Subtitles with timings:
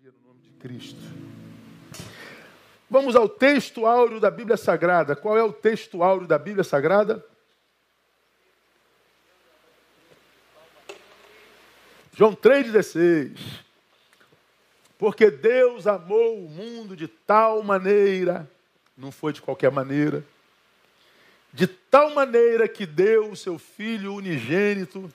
[0.00, 1.00] dia no nome de Cristo.
[2.88, 5.14] Vamos ao texto áureo da Bíblia Sagrada.
[5.14, 7.24] Qual é o texto áureo da Bíblia Sagrada?
[12.12, 13.38] João 3,16.
[14.98, 18.50] Porque Deus amou o mundo de tal maneira,
[18.96, 20.22] não foi de qualquer maneira,
[21.52, 25.10] de tal maneira que deu o seu Filho unigênito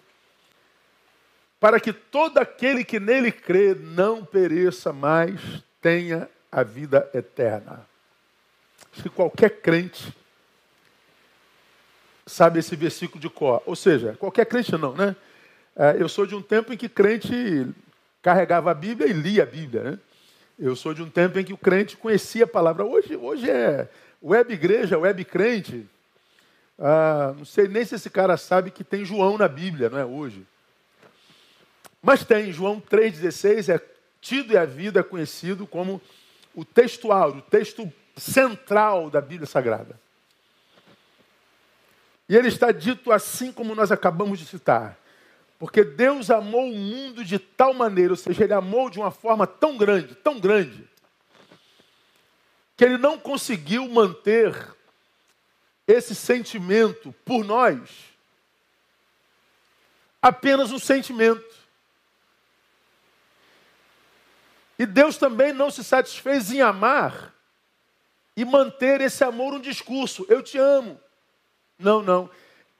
[1.59, 5.39] para que todo aquele que nele crê não pereça, mas
[5.81, 7.85] tenha a vida eterna.
[8.91, 10.15] Acho que qualquer crente
[12.25, 13.61] sabe esse versículo de cor.
[13.65, 15.15] Ou seja, qualquer crente não, né?
[15.75, 17.67] É, eu sou de um tempo em que crente
[18.21, 19.99] carregava a Bíblia e lia a Bíblia, né?
[20.57, 22.85] Eu sou de um tempo em que o crente conhecia a palavra.
[22.85, 23.89] Hoje, hoje é
[24.23, 25.85] web igreja, web crente.
[26.79, 30.05] Ah, não sei nem se esse cara sabe que tem João na Bíblia, não é
[30.05, 30.45] hoje.
[32.05, 33.81] Mas tem, João 3,16 é
[34.21, 35.99] tido e a vida é conhecido como
[36.53, 39.99] o textual, o texto central da Bíblia Sagrada.
[42.29, 44.95] E ele está dito assim como nós acabamos de citar.
[45.57, 49.47] Porque Deus amou o mundo de tal maneira, ou seja, ele amou de uma forma
[49.47, 50.87] tão grande, tão grande,
[52.77, 54.55] que ele não conseguiu manter
[55.87, 57.89] esse sentimento por nós
[60.21, 61.64] apenas um sentimento.
[64.77, 67.33] E Deus também não se satisfez em amar
[68.35, 70.25] e manter esse amor um discurso.
[70.27, 70.99] Eu te amo.
[71.79, 72.29] Não, não.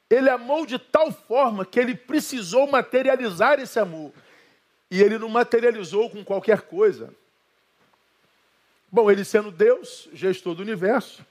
[0.08, 4.12] Ele amou de tal forma que ele precisou materializar esse amor.
[4.90, 7.12] E ele não materializou com qualquer coisa.
[8.92, 11.24] Bom, ele sendo Deus, gestor do universo,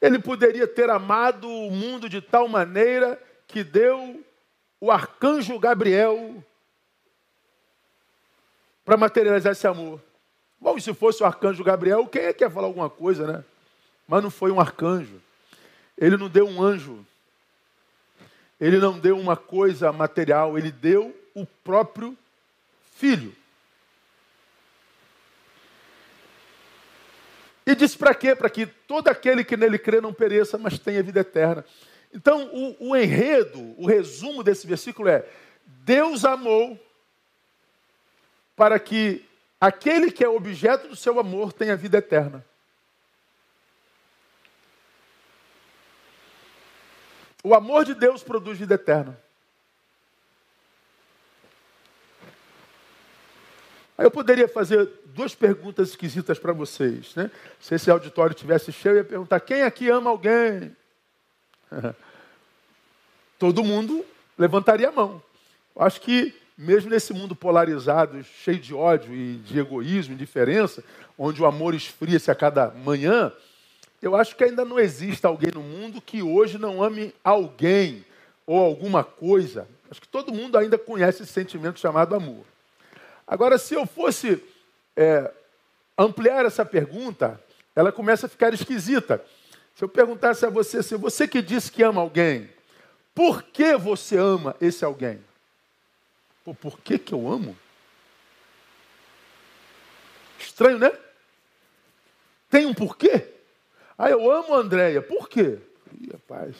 [0.00, 4.24] ele poderia ter amado o mundo de tal maneira que deu
[4.80, 6.42] o arcanjo Gabriel
[8.86, 10.00] para materializar esse amor.
[10.60, 13.44] Bom, se fosse o arcanjo Gabriel, quem é que ia falar alguma coisa, né?
[14.06, 15.20] Mas não foi um arcanjo.
[15.98, 17.04] Ele não deu um anjo.
[18.60, 22.16] Ele não deu uma coisa material, ele deu o próprio
[22.94, 23.34] filho.
[27.66, 28.36] E disse para quê?
[28.36, 31.64] Para que todo aquele que nele crê não pereça, mas tenha vida eterna.
[32.14, 35.28] Então, o, o enredo, o resumo desse versículo é:
[35.66, 36.80] Deus amou
[38.56, 39.24] para que
[39.60, 42.44] aquele que é objeto do seu amor tenha vida eterna.
[47.44, 49.16] O amor de Deus produz vida eterna.
[53.98, 57.14] Aí eu poderia fazer duas perguntas esquisitas para vocês.
[57.14, 57.30] Né?
[57.60, 60.76] Se esse auditório tivesse cheio, eu ia perguntar: quem aqui ama alguém?
[63.38, 64.04] Todo mundo
[64.36, 65.22] levantaria a mão.
[65.74, 70.82] Eu acho que mesmo nesse mundo polarizado, cheio de ódio e de egoísmo, indiferença,
[71.18, 73.32] onde o amor esfria-se a cada manhã,
[74.00, 78.04] eu acho que ainda não existe alguém no mundo que hoje não ame alguém
[78.46, 79.68] ou alguma coisa.
[79.90, 82.44] Acho que todo mundo ainda conhece esse sentimento chamado amor.
[83.26, 84.42] Agora, se eu fosse
[84.96, 85.30] é,
[85.98, 87.40] ampliar essa pergunta,
[87.74, 89.22] ela começa a ficar esquisita.
[89.74, 92.48] Se eu perguntasse a você, se você que disse que ama alguém,
[93.14, 95.18] por que você ama esse alguém?
[96.46, 97.58] Pô, por que, que eu amo?
[100.38, 100.96] Estranho, né?
[102.48, 103.34] Tem um porquê?
[103.98, 105.02] Ah, eu amo a Andréia.
[105.02, 105.58] Por quê?
[106.00, 106.54] Ih, rapaz.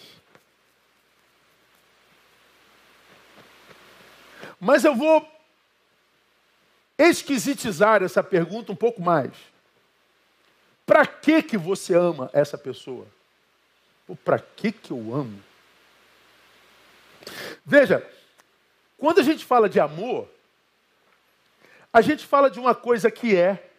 [4.58, 5.24] Mas eu vou
[6.98, 9.30] esquisitizar essa pergunta um pouco mais.
[10.84, 13.06] Para que que você ama essa pessoa?
[14.24, 15.40] Para que que eu amo?
[17.64, 18.04] Veja,
[18.98, 20.28] quando a gente fala de amor,
[21.92, 23.70] a gente fala de uma coisa que é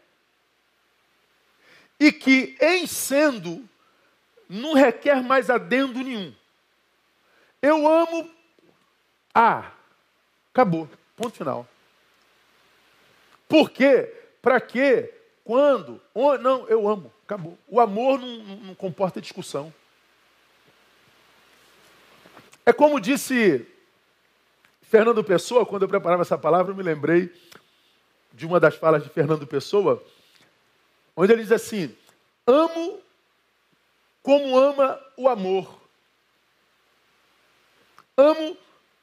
[2.00, 3.68] e que, em sendo,
[4.48, 6.34] não requer mais adendo nenhum.
[7.62, 8.30] Eu amo
[9.34, 9.72] A.
[10.52, 10.90] Acabou.
[11.16, 11.68] Ponto final.
[13.48, 14.14] Por quê?
[14.42, 15.14] Para quê?
[15.44, 16.02] Quando?
[16.42, 17.12] Não, eu amo.
[17.26, 17.58] Acabou.
[17.68, 19.74] O amor não, não comporta discussão.
[22.66, 23.66] É como disse
[24.88, 27.30] Fernando Pessoa, quando eu preparava essa palavra, eu me lembrei
[28.32, 30.02] de uma das falas de Fernando Pessoa,
[31.14, 31.94] onde ele diz assim:
[32.46, 33.02] Amo
[34.24, 35.78] como ama o amor.
[38.16, 38.58] Amo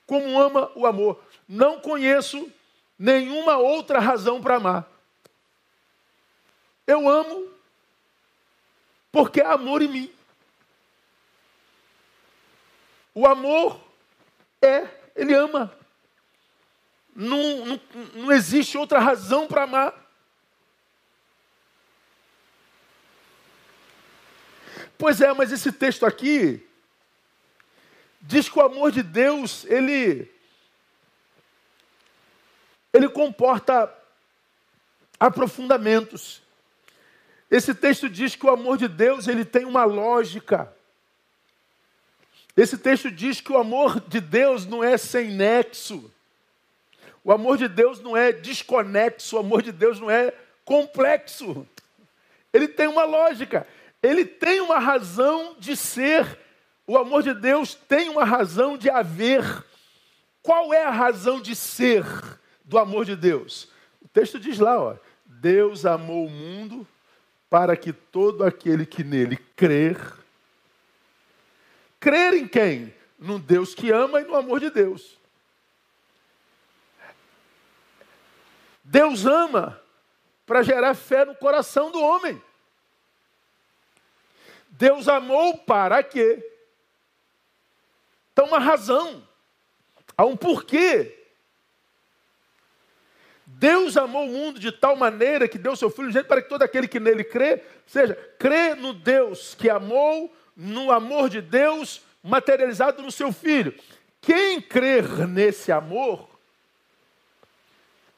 [0.06, 1.22] como ama o amor.
[1.46, 2.50] Não conheço
[2.98, 4.90] nenhuma outra razão para amar.
[6.86, 7.46] Eu amo
[9.12, 10.14] porque há amor em mim.
[13.14, 13.78] O amor
[14.62, 15.76] é ele ama.
[17.14, 17.80] Não, não,
[18.14, 20.04] não existe outra razão para amar.
[24.98, 26.66] Pois é, mas esse texto aqui
[28.20, 30.32] diz que o amor de Deus, ele
[32.92, 33.92] ele comporta
[35.18, 36.40] aprofundamentos.
[37.50, 40.72] Esse texto diz que o amor de Deus, ele tem uma lógica.
[42.56, 46.10] Esse texto diz que o amor de Deus não é sem nexo.
[47.24, 50.32] O amor de Deus não é desconexo, o amor de Deus não é
[50.64, 51.66] complexo.
[52.52, 53.66] Ele tem uma lógica,
[54.02, 56.38] ele tem uma razão de ser.
[56.86, 59.42] O amor de Deus tem uma razão de haver.
[60.42, 62.04] Qual é a razão de ser
[62.62, 63.68] do amor de Deus?
[64.02, 66.86] O texto diz lá, ó, Deus amou o mundo
[67.48, 69.98] para que todo aquele que nele crer,
[72.04, 72.94] crer em quem?
[73.18, 75.18] No Deus que ama e no amor de Deus.
[78.84, 79.80] Deus ama
[80.44, 82.40] para gerar fé no coração do homem.
[84.68, 86.44] Deus amou para quê?
[88.34, 89.26] Então, uma razão,
[90.14, 91.18] há um porquê.
[93.46, 96.86] Deus amou o mundo de tal maneira que deu seu Filho para que todo aquele
[96.86, 103.10] que nele crê, seja, crê no Deus que amou, no amor de Deus materializado no
[103.10, 103.74] seu Filho.
[104.20, 106.28] Quem crer nesse amor,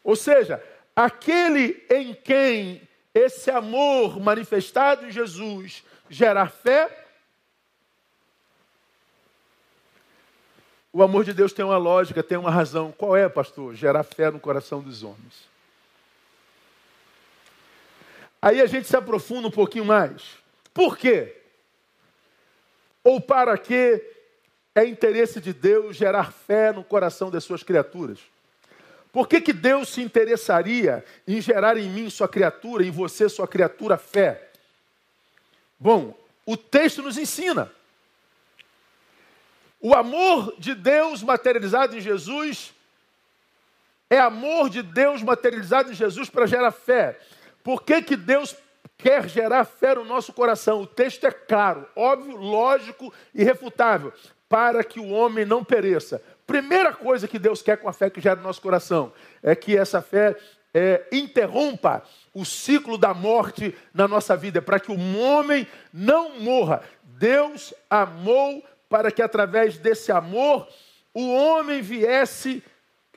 [0.04, 0.62] ou seja,
[0.94, 7.04] aquele em quem esse amor manifestado em Jesus gera fé,
[10.92, 12.90] o amor de Deus tem uma lógica, tem uma razão.
[12.90, 13.74] Qual é, pastor?
[13.74, 15.46] Gerar fé no coração dos homens.
[18.40, 20.22] Aí a gente se aprofunda um pouquinho mais.
[20.72, 21.45] Por quê?
[23.06, 24.02] Ou para que
[24.74, 28.18] é interesse de Deus gerar fé no coração das suas criaturas?
[29.12, 33.46] Por que, que Deus se interessaria em gerar em mim, sua criatura, em você, sua
[33.46, 34.50] criatura, fé?
[35.78, 37.70] Bom, o texto nos ensina.
[39.80, 42.74] O amor de Deus materializado em Jesus
[44.10, 47.16] é amor de Deus materializado em Jesus para gerar fé.
[47.62, 48.56] Por que, que Deus
[48.96, 50.82] quer gerar fé no nosso coração?
[50.82, 54.12] O texto é claro, óbvio, lógico e refutável.
[54.48, 58.20] Para que o homem não pereça, Primeira coisa que Deus quer com a fé que
[58.20, 59.12] gera no nosso coração
[59.42, 60.36] é que essa fé
[60.72, 66.82] é, interrompa o ciclo da morte na nossa vida, para que o homem não morra.
[67.02, 70.68] Deus amou para que através desse amor
[71.12, 72.62] o homem viesse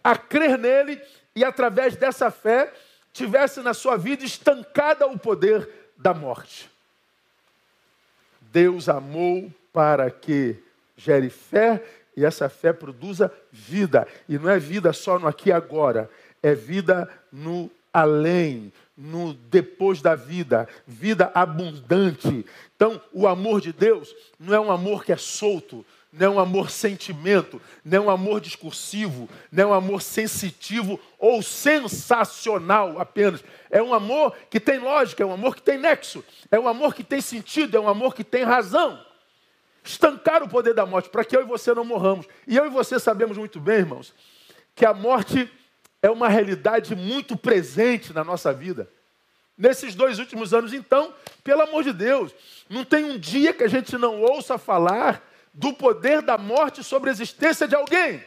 [0.03, 0.99] a crer nele
[1.35, 2.73] e através dessa fé
[3.19, 5.67] tivesse na sua vida estancada o poder
[5.97, 6.71] da morte.
[8.39, 10.55] Deus amou para que
[10.95, 11.83] gere fé
[12.15, 14.07] e essa fé produza vida.
[14.27, 16.09] E não é vida só no aqui e agora,
[16.41, 22.45] é vida no além, no depois da vida, vida abundante.
[22.75, 27.61] Então, o amor de Deus não é um amor que é solto, não amor sentimento,
[27.85, 33.43] não amor discursivo, não amor sensitivo ou sensacional apenas.
[33.69, 36.95] É um amor que tem lógica, é um amor que tem nexo, é um amor
[36.95, 38.99] que tem sentido, é um amor que tem razão
[39.83, 42.27] estancar o poder da morte, para que eu e você não morramos.
[42.45, 44.13] E eu e você sabemos muito bem, irmãos,
[44.75, 45.51] que a morte
[46.01, 48.89] é uma realidade muito presente na nossa vida.
[49.57, 51.13] Nesses dois últimos anos, então,
[51.43, 52.33] pelo amor de Deus,
[52.69, 57.09] não tem um dia que a gente não ouça falar do poder da morte sobre
[57.09, 58.23] a existência de alguém.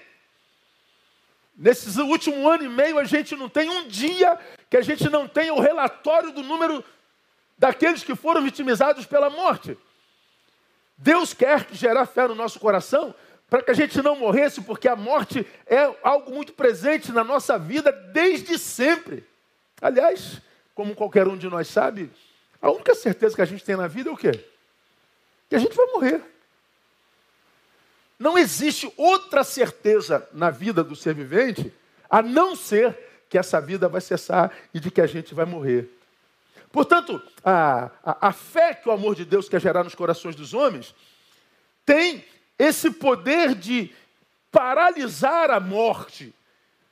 [1.57, 4.39] Nesses últimos ano e meio, a gente não tem um dia
[4.69, 6.85] que a gente não tenha o relatório do número
[7.59, 9.77] daqueles que foram vitimizados pela morte.
[10.97, 13.15] Deus quer gerar fé no nosso coração
[13.51, 17.59] para que a gente não morresse, porque a morte é algo muito presente na nossa
[17.59, 19.25] vida desde sempre.
[19.81, 20.41] Aliás,
[20.75, 22.11] como qualquer um de nós sabe,
[22.63, 24.33] a única certeza que a gente tem na vida é o quê?
[25.51, 26.23] Que a gente vai morrer.
[28.23, 31.75] Não existe outra certeza na vida do ser vivente
[32.09, 32.97] a não ser
[33.29, 35.91] que essa vida vai cessar e de que a gente vai morrer.
[36.71, 40.55] Portanto, a, a, a fé que o amor de Deus quer gerar nos corações dos
[40.55, 40.95] homens
[41.85, 42.25] tem
[42.57, 43.93] esse poder de
[44.53, 46.33] paralisar a morte,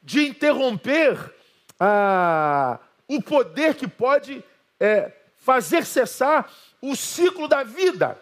[0.02, 1.32] de interromper
[1.78, 4.42] a, o poder que pode
[4.80, 8.18] é, fazer cessar o ciclo da vida.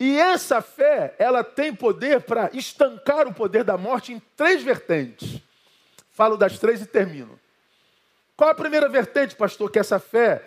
[0.00, 5.42] E essa fé, ela tem poder para estancar o poder da morte em três vertentes.
[6.10, 7.38] Falo das três e termino.
[8.34, 10.42] Qual a primeira vertente, pastor, que essa fé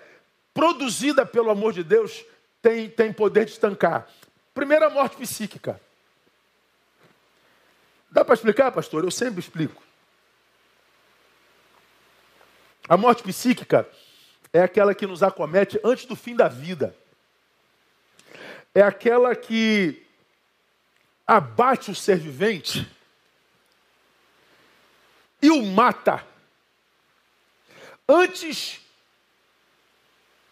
[0.56, 2.26] produzida pelo amor de Deus,
[2.64, 4.08] tem, tem poder de estancar.
[4.56, 5.80] Primeiro, a morte psíquica.
[8.10, 9.04] Dá para explicar, pastor?
[9.04, 9.84] Eu sempre explico.
[12.90, 13.88] A morte psíquica
[14.52, 16.96] é aquela que nos acomete antes do fim da vida.
[18.74, 20.06] É aquela que
[21.26, 22.90] abate o ser vivente
[25.42, 26.26] e o mata
[28.08, 28.82] antes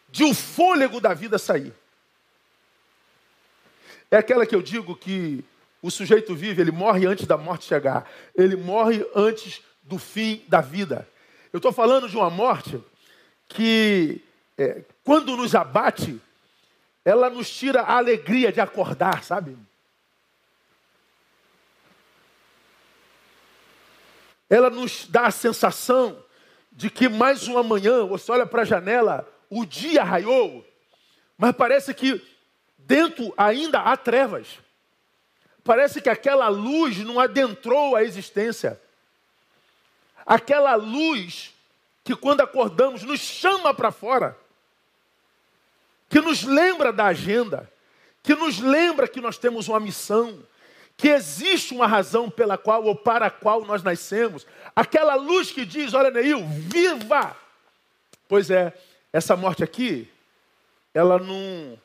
[0.09, 1.73] de o fôlego da vida sair.
[4.09, 5.43] É aquela que eu digo que
[5.81, 8.09] o sujeito vive, ele morre antes da morte chegar.
[8.35, 11.07] Ele morre antes do fim da vida.
[11.51, 12.81] Eu estou falando de uma morte
[13.47, 14.21] que,
[14.57, 16.21] é, quando nos abate,
[17.03, 19.57] ela nos tira a alegria de acordar, sabe?
[24.49, 26.23] Ela nos dá a sensação
[26.71, 30.65] de que mais uma manhã, você olha para a janela, o dia raiou,
[31.37, 32.21] mas parece que
[32.77, 34.59] dentro ainda há trevas.
[35.63, 38.81] Parece que aquela luz não adentrou a existência.
[40.25, 41.53] Aquela luz
[42.03, 44.37] que quando acordamos nos chama para fora,
[46.11, 47.71] que nos lembra da agenda,
[48.21, 50.43] que nos lembra que nós temos uma missão,
[50.97, 54.45] que existe uma razão pela qual ou para a qual nós nascemos.
[54.75, 57.35] Aquela luz que diz: olha, Neil, viva!
[58.27, 58.73] Pois é,
[59.13, 60.11] essa morte aqui,
[60.93, 61.79] ela não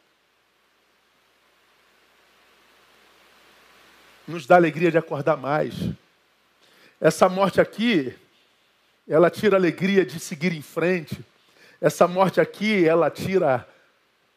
[4.27, 5.73] nos dá alegria de acordar mais.
[7.01, 8.13] Essa morte aqui,
[9.07, 11.25] ela tira a alegria de seguir em frente.
[11.81, 13.69] Essa morte aqui, ela tira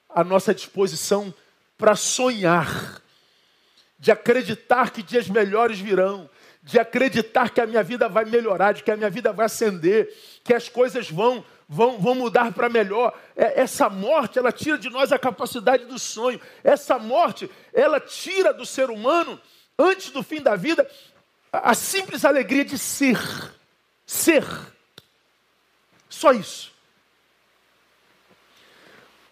[0.09, 1.33] a nossa disposição
[1.77, 3.01] para sonhar,
[3.97, 6.29] de acreditar que dias melhores virão,
[6.63, 10.13] de acreditar que a minha vida vai melhorar, de que a minha vida vai ascender,
[10.43, 13.15] que as coisas vão vão, vão mudar para melhor.
[13.35, 16.41] É, essa morte, ela tira de nós a capacidade do sonho.
[16.63, 19.39] Essa morte, ela tira do ser humano
[19.77, 20.89] antes do fim da vida,
[21.53, 23.19] a simples alegria de ser.
[24.05, 24.43] Ser.
[26.09, 26.73] Só isso.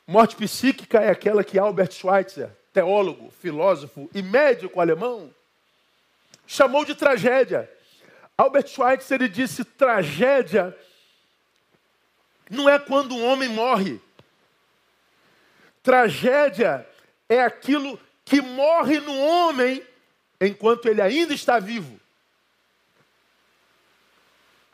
[0.07, 5.33] Morte psíquica é aquela que Albert Schweitzer, teólogo, filósofo e médico alemão,
[6.47, 7.69] chamou de tragédia.
[8.37, 10.73] Albert Schweitzer ele disse: tragédia
[12.49, 13.99] não é quando um homem morre.
[15.83, 16.87] Tragédia
[17.27, 19.85] é aquilo que morre no homem
[20.39, 21.99] enquanto ele ainda está vivo.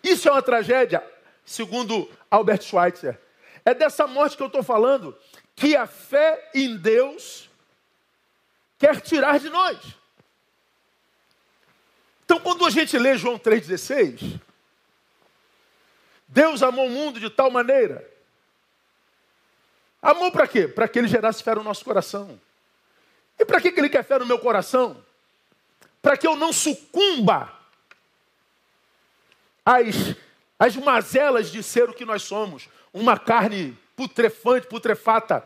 [0.04, 1.04] Isso é uma tragédia,
[1.44, 3.23] segundo Albert Schweitzer.
[3.65, 5.17] É dessa morte que eu estou falando,
[5.55, 7.50] que a fé em Deus
[8.77, 9.77] quer tirar de nós.
[12.25, 14.39] Então, quando a gente lê João 3,16,
[16.27, 18.10] Deus amou o mundo de tal maneira.
[20.01, 20.67] Amou para quê?
[20.67, 22.39] Para que ele gerasse fé no nosso coração.
[23.39, 25.03] E para que ele quer fé no meu coração?
[26.03, 27.50] para que eu não sucumba
[29.65, 29.96] às,
[30.60, 35.46] às mazelas de ser o que nós somos, uma carne putrefante, putrefata,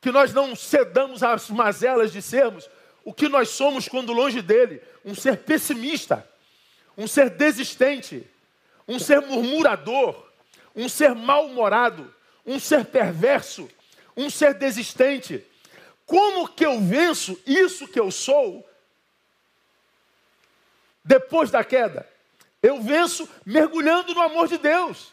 [0.00, 2.68] que nós não cedamos às mazelas de sermos
[3.04, 6.28] o que nós somos quando longe dele, um ser pessimista,
[6.96, 8.28] um ser desistente,
[8.86, 10.28] um ser murmurador,
[10.74, 12.14] um ser mal-humorado,
[12.46, 13.68] um ser perverso,
[14.16, 15.44] um ser desistente.
[16.06, 18.68] Como que eu venço isso que eu sou
[21.04, 22.08] depois da queda?
[22.62, 25.12] Eu venço mergulhando no amor de Deus.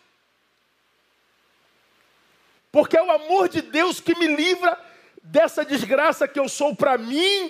[2.76, 4.78] Porque é o amor de Deus que me livra
[5.24, 7.50] dessa desgraça que eu sou para mim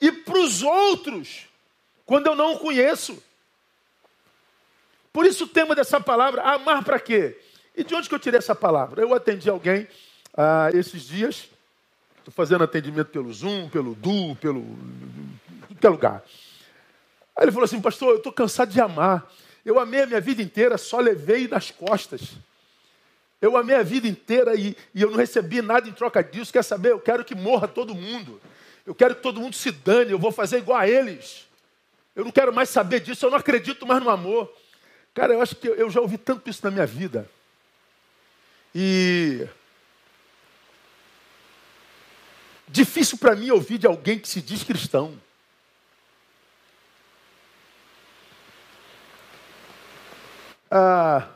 [0.00, 1.48] e para os outros,
[2.06, 3.20] quando eu não o conheço.
[5.12, 7.36] Por isso o tema dessa palavra, amar para quê?
[7.74, 9.02] E de onde que eu tirei essa palavra?
[9.02, 9.88] Eu atendi alguém
[10.32, 11.48] ah, esses dias,
[12.18, 14.64] estou fazendo atendimento pelo Zoom, pelo Du, pelo.
[15.70, 16.24] qualquer lugar.
[17.34, 19.28] Aí ele falou assim, pastor, eu estou cansado de amar.
[19.64, 22.36] Eu amei a minha vida inteira, só levei nas costas.
[23.42, 26.52] Eu amei a vida inteira e, e eu não recebi nada em troca disso.
[26.52, 26.92] Quer saber?
[26.92, 28.40] Eu quero que morra todo mundo.
[28.86, 30.12] Eu quero que todo mundo se dane.
[30.12, 31.48] Eu vou fazer igual a eles.
[32.14, 33.26] Eu não quero mais saber disso.
[33.26, 34.48] Eu não acredito mais no amor.
[35.12, 37.28] Cara, eu acho que eu já ouvi tanto isso na minha vida.
[38.72, 39.48] E
[42.68, 45.20] difícil para mim ouvir de alguém que se diz cristão.
[50.70, 51.28] A,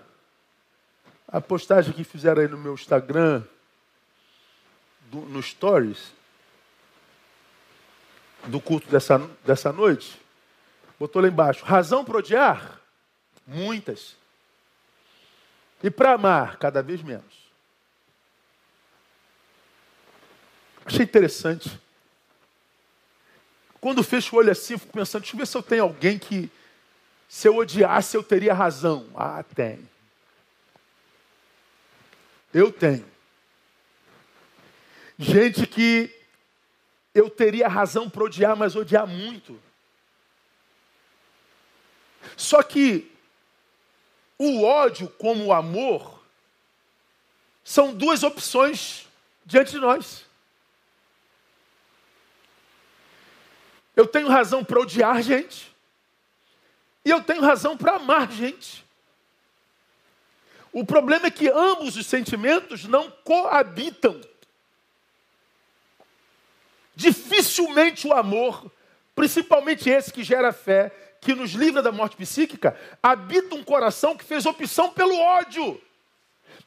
[1.28, 3.42] a postagem que fizeram aí no meu Instagram,
[5.10, 6.12] do, no Stories,
[8.46, 10.20] do culto dessa, dessa noite,
[10.98, 12.80] botou lá embaixo: razão para odiar?
[13.46, 14.16] Muitas.
[15.82, 17.46] E para amar, cada vez menos.
[20.84, 21.80] Achei interessante.
[23.80, 26.50] Quando fecho o olho assim, fico pensando, deixa eu ver se eu tenho alguém que
[27.28, 29.06] se eu odiasse, eu teria razão.
[29.14, 29.88] Ah, tem.
[32.56, 33.06] Eu tenho.
[35.18, 36.10] Gente que
[37.14, 39.62] eu teria razão para odiar, mas odiar muito.
[42.34, 43.12] Só que
[44.38, 46.18] o ódio como o amor
[47.62, 49.06] são duas opções
[49.44, 50.24] diante de nós.
[53.94, 55.76] Eu tenho razão para odiar gente.
[57.04, 58.85] E eu tenho razão para amar gente.
[60.76, 64.20] O problema é que ambos os sentimentos não coabitam.
[66.94, 68.70] Dificilmente o amor,
[69.14, 74.22] principalmente esse que gera fé, que nos livra da morte psíquica, habita um coração que
[74.22, 75.80] fez opção pelo ódio.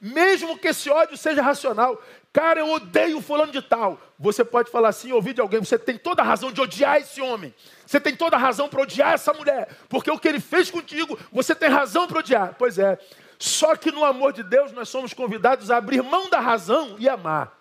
[0.01, 2.01] Mesmo que esse ódio seja racional.
[2.33, 4.01] Cara, eu odeio fulano de tal.
[4.17, 7.21] Você pode falar assim, ouvir de alguém, você tem toda a razão de odiar esse
[7.21, 7.53] homem.
[7.85, 9.69] Você tem toda a razão para odiar essa mulher.
[9.87, 12.55] Porque o que ele fez contigo, você tem razão para odiar.
[12.57, 12.97] Pois é.
[13.39, 17.07] Só que no amor de Deus nós somos convidados a abrir mão da razão e
[17.07, 17.57] amar.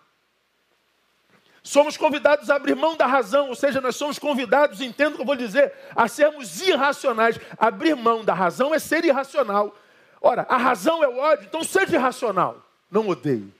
[1.62, 5.22] Somos convidados a abrir mão da razão, ou seja, nós somos convidados, entendo o que
[5.22, 7.38] eu vou dizer, a sermos irracionais.
[7.56, 9.76] Abrir mão da razão é ser irracional.
[10.20, 12.60] Ora, a razão é o ódio, então seja irracional.
[12.90, 13.52] Não odeie.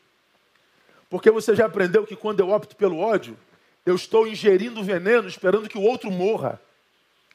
[1.09, 3.39] Porque você já aprendeu que quando eu opto pelo ódio,
[3.87, 6.61] eu estou ingerindo veneno esperando que o outro morra.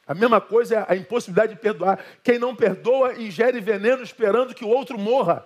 [0.05, 2.03] A mesma coisa é a impossibilidade de perdoar.
[2.23, 5.45] Quem não perdoa, ingere veneno esperando que o outro morra.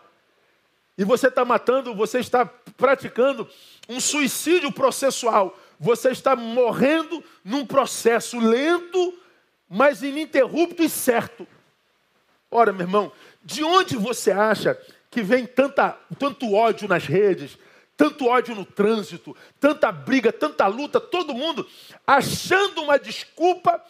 [0.97, 2.45] E você está matando, você está
[2.75, 3.47] praticando
[3.87, 5.55] um suicídio processual.
[5.79, 9.13] Você está morrendo num processo lento,
[9.69, 11.47] mas ininterrupto e certo.
[12.49, 13.11] Ora, meu irmão,
[13.43, 14.75] de onde você acha
[15.11, 17.59] que vem tanta, tanto ódio nas redes,
[17.95, 21.67] tanto ódio no trânsito, tanta briga, tanta luta, todo mundo
[22.05, 23.83] achando uma desculpa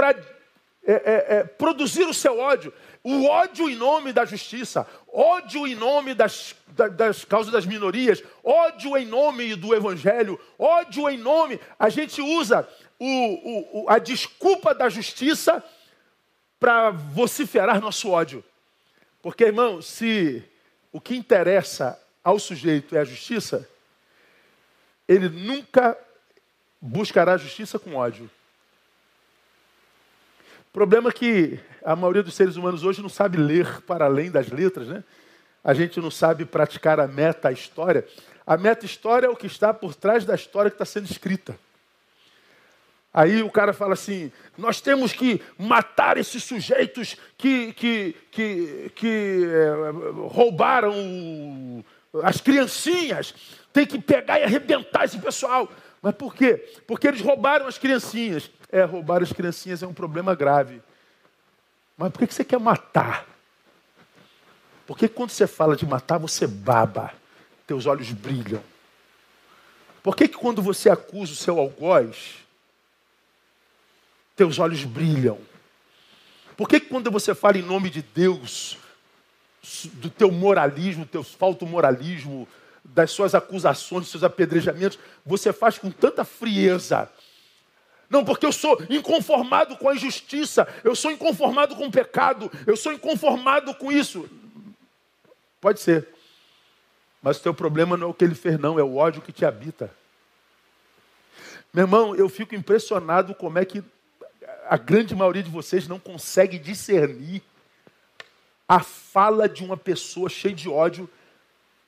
[0.00, 0.16] para
[0.82, 2.72] é, é, é, produzir o seu ódio.
[3.04, 6.54] O ódio em nome da justiça, ódio em nome das,
[6.96, 11.60] das, causas das minorias, ódio em nome do evangelho, ódio em nome.
[11.78, 12.66] A gente usa
[12.98, 15.62] o, o, a desculpa da justiça
[16.58, 18.42] para vociferar nosso ódio.
[19.20, 20.42] Porque, irmão, se
[20.90, 23.68] o que interessa ao sujeito é a justiça,
[25.06, 25.94] ele nunca
[26.80, 28.30] buscará justiça com ódio.
[30.70, 34.30] O problema é que a maioria dos seres humanos hoje não sabe ler para além
[34.30, 35.02] das letras, né?
[35.64, 38.06] A gente não sabe praticar a meta-história.
[38.46, 41.58] A meta-história é o que está por trás da história que está sendo escrita.
[43.12, 49.44] Aí o cara fala assim: nós temos que matar esses sujeitos que, que, que, que
[49.44, 49.90] é,
[50.28, 50.94] roubaram
[52.22, 53.34] as criancinhas,
[53.72, 55.68] tem que pegar e arrebentar esse pessoal.
[56.00, 56.54] Mas por quê?
[56.86, 58.48] Porque eles roubaram as criancinhas.
[58.72, 60.80] É, roubar as criancinhas é um problema grave.
[61.96, 63.26] Mas por que você quer matar?
[64.86, 67.12] Porque quando você fala de matar, você baba,
[67.66, 68.62] teus olhos brilham.
[70.02, 72.38] Por que, que quando você acusa o seu algoz,
[74.34, 75.38] teus olhos brilham?
[76.56, 78.78] Por que, que quando você fala em nome de Deus,
[79.94, 82.48] do teu moralismo, teu falto moralismo,
[82.84, 87.10] das suas acusações, dos seus apedrejamentos, você faz com tanta frieza.
[88.10, 92.76] Não, porque eu sou inconformado com a injustiça, eu sou inconformado com o pecado, eu
[92.76, 94.28] sou inconformado com isso.
[95.60, 96.08] Pode ser.
[97.22, 99.30] Mas o teu problema não é o que ele fez, não, é o ódio que
[99.30, 99.94] te habita.
[101.72, 103.84] Meu irmão, eu fico impressionado como é que
[104.68, 107.40] a grande maioria de vocês não consegue discernir
[108.68, 111.08] a fala de uma pessoa cheia de ódio,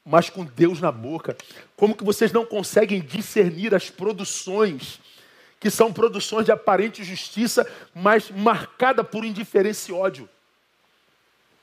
[0.04, 1.36] mas com Deus na boca.
[1.76, 5.00] Como que vocês não conseguem discernir as produções
[5.62, 10.28] que são produções de aparente justiça, mas marcada por indiferença e ódio?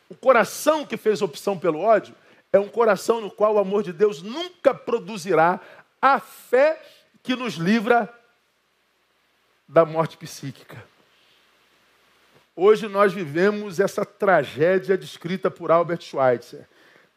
[0.07, 2.15] O coração que fez opção pelo ódio
[2.53, 5.59] é um coração no qual o amor de Deus nunca produzirá
[6.01, 6.81] a fé
[7.21, 8.07] que nos livra
[9.67, 10.81] da morte psíquica.
[12.55, 16.65] Hoje nós vivemos essa tragédia descrita por Albert Schweitzer.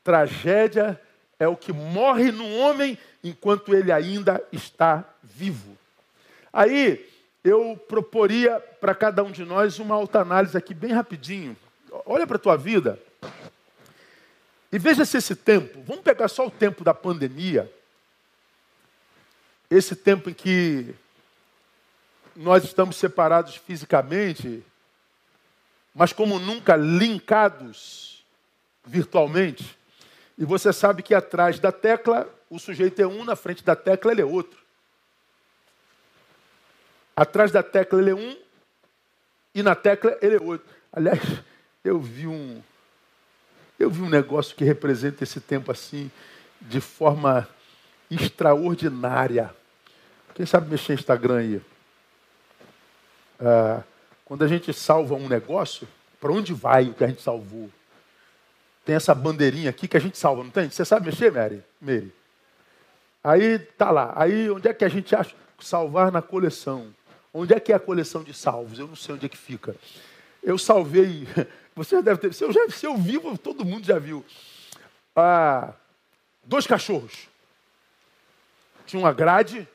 [0.02, 1.00] Tragédia
[1.38, 5.80] é o que morre no homem enquanto ele ainda está vivo.
[6.52, 7.08] Aí
[7.42, 11.56] eu proporia para cada um de nós uma autoanálise aqui bem rapidinho.
[12.06, 12.98] Olha para a tua vida
[14.72, 17.70] e veja se esse tempo, vamos pegar só o tempo da pandemia,
[19.70, 20.94] esse tempo em que
[22.34, 24.64] nós estamos separados fisicamente,
[25.94, 28.24] mas como nunca linkados
[28.82, 29.78] virtualmente.
[30.38, 34.12] E você sabe que atrás da tecla o sujeito é um, na frente da tecla
[34.12, 34.61] ele é outro.
[37.14, 38.36] Atrás da tecla ele é um
[39.54, 40.66] e na tecla ele é outro.
[40.92, 41.20] Aliás,
[41.84, 42.62] eu vi um
[43.78, 46.10] eu vi um negócio que representa esse tempo assim
[46.60, 47.48] de forma
[48.10, 49.52] extraordinária.
[50.34, 51.62] Quem sabe mexer no Instagram aí?
[53.40, 53.82] Ah,
[54.24, 55.88] quando a gente salva um negócio,
[56.20, 57.68] para onde vai o que a gente salvou?
[58.84, 60.70] Tem essa bandeirinha aqui que a gente salva, não tem?
[60.70, 61.62] Você sabe mexer, Mary?
[61.80, 62.12] Mary?
[63.22, 64.12] Aí tá lá.
[64.16, 65.34] Aí onde é que a gente acha?
[65.60, 66.92] Salvar na coleção.
[67.34, 68.78] Onde é que é a coleção de salvos?
[68.78, 69.74] Eu não sei onde é que fica.
[70.42, 71.26] Eu salvei.
[71.74, 72.34] Você já deve ter.
[72.34, 74.24] Se eu, já, se eu vivo, todo mundo já viu.
[75.16, 75.72] Ah,
[76.44, 77.28] dois cachorros.
[78.84, 79.66] Tinha uma grade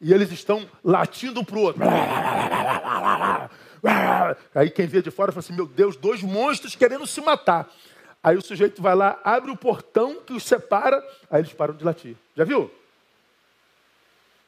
[0.00, 1.82] e eles estão latindo um para o outro.
[4.54, 7.70] Aí quem vê de fora fala assim: Meu Deus, dois monstros querendo se matar.
[8.22, 11.84] Aí o sujeito vai lá, abre o portão que os separa, aí eles param de
[11.84, 12.16] latir.
[12.34, 12.70] Já viu?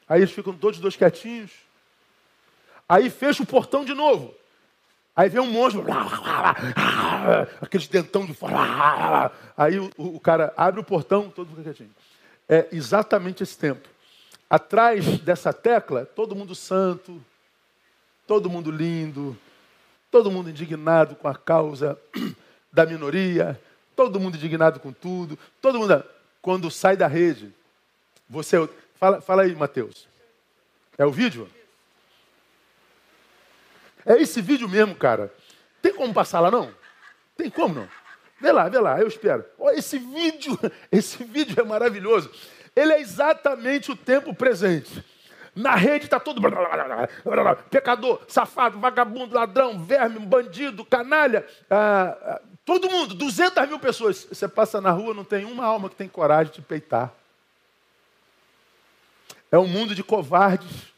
[0.09, 1.66] Aí eles ficam todos dois quietinhos.
[2.87, 4.33] Aí fecha o portão de novo.
[5.15, 5.83] Aí vem um monstro,
[7.59, 9.31] aqueles dentão de fora.
[9.57, 11.89] Aí o, o cara abre o portão, todo mundo quietinho.
[12.47, 13.89] É exatamente esse tempo.
[14.47, 17.19] Atrás dessa tecla, todo mundo santo,
[18.27, 19.35] todo mundo lindo,
[20.11, 21.99] todo mundo indignado com a causa
[22.71, 23.59] da minoria,
[23.95, 26.03] todo mundo indignado com tudo, todo mundo.
[26.43, 27.51] Quando sai da rede,
[28.29, 28.69] você.
[28.99, 30.07] Fala, fala aí, Mateus.
[30.97, 31.49] É o vídeo?
[34.07, 35.31] É esse vídeo mesmo, cara.
[35.81, 36.71] Tem como passar lá, não?
[37.35, 37.89] Tem como, não?
[38.39, 39.43] Vê lá, vê lá, eu espero.
[39.59, 40.57] Olha, esse vídeo,
[40.91, 42.31] esse vídeo é maravilhoso.
[42.73, 45.03] Ele é exatamente o tempo presente.
[45.53, 46.39] Na rede está todo
[47.71, 51.45] pecador, safado, vagabundo, ladrão, verme, bandido, canalha.
[51.67, 54.27] Ah, ah, todo mundo, 200 mil pessoas.
[54.31, 57.11] Você passa na rua, não tem uma alma que tem coragem de peitar.
[59.51, 60.93] É um mundo de covardes.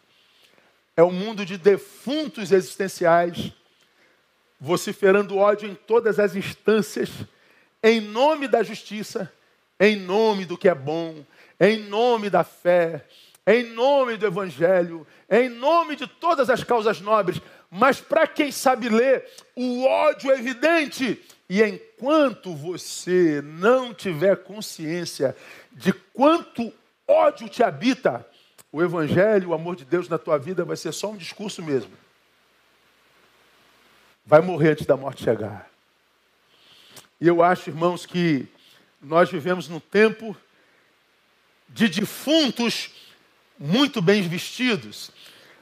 [1.00, 3.54] É um mundo de defuntos existenciais,
[4.60, 7.10] vociferando ódio em todas as instâncias,
[7.82, 9.32] em nome da justiça,
[9.80, 11.26] em nome do que é bom,
[11.58, 13.06] em nome da fé,
[13.48, 18.90] em nome do Evangelho, em nome de todas as causas nobres, mas para quem sabe
[18.90, 21.18] ler, o ódio é evidente.
[21.50, 25.34] E enquanto você não tiver consciência
[25.72, 26.74] de quanto
[27.08, 28.28] ódio te habita,
[28.72, 31.92] o Evangelho, o amor de Deus na tua vida vai ser só um discurso mesmo.
[34.26, 35.70] Vai morrer antes da morte chegar.
[37.20, 38.48] E eu acho, irmãos, que
[39.02, 40.38] nós vivemos num tempo
[41.68, 42.92] de defuntos
[43.58, 45.12] muito bem vestidos,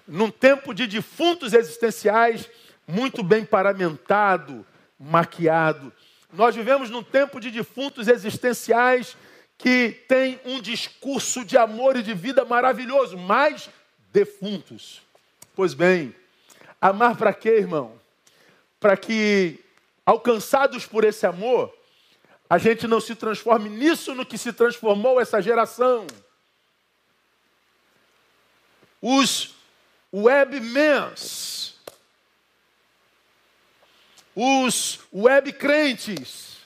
[0.08, 2.50] num tempo de defuntos existenciais
[2.88, 4.66] muito bem paramentado,
[5.00, 5.92] maquiado.
[6.32, 9.18] Nós vivemos num tempo de defuntos existenciais
[9.58, 13.70] que tem um discurso de amor e de vida maravilhoso, mas
[14.12, 15.02] defuntos.
[15.56, 16.14] Pois bem,
[16.80, 18.00] amar para quê, irmão?
[18.80, 19.60] Para que,
[20.06, 21.76] alcançados por esse amor,
[22.50, 26.06] a gente não se transforme nisso no que se transformou essa geração.
[29.02, 29.56] Os
[30.14, 31.76] webmans,
[34.36, 36.57] os web crentes,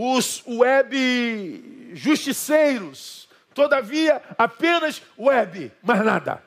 [0.00, 6.40] os web justiceiros, todavia apenas web, mais nada.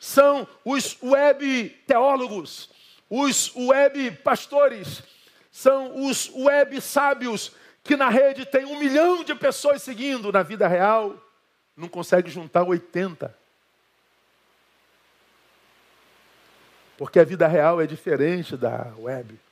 [0.00, 2.68] São os web teólogos,
[3.08, 5.04] os web pastores,
[5.52, 7.52] são os web sábios
[7.84, 11.14] que na rede tem um milhão de pessoas seguindo na vida real,
[11.76, 13.32] não consegue juntar 80.
[16.98, 19.45] Porque a vida real é diferente da web.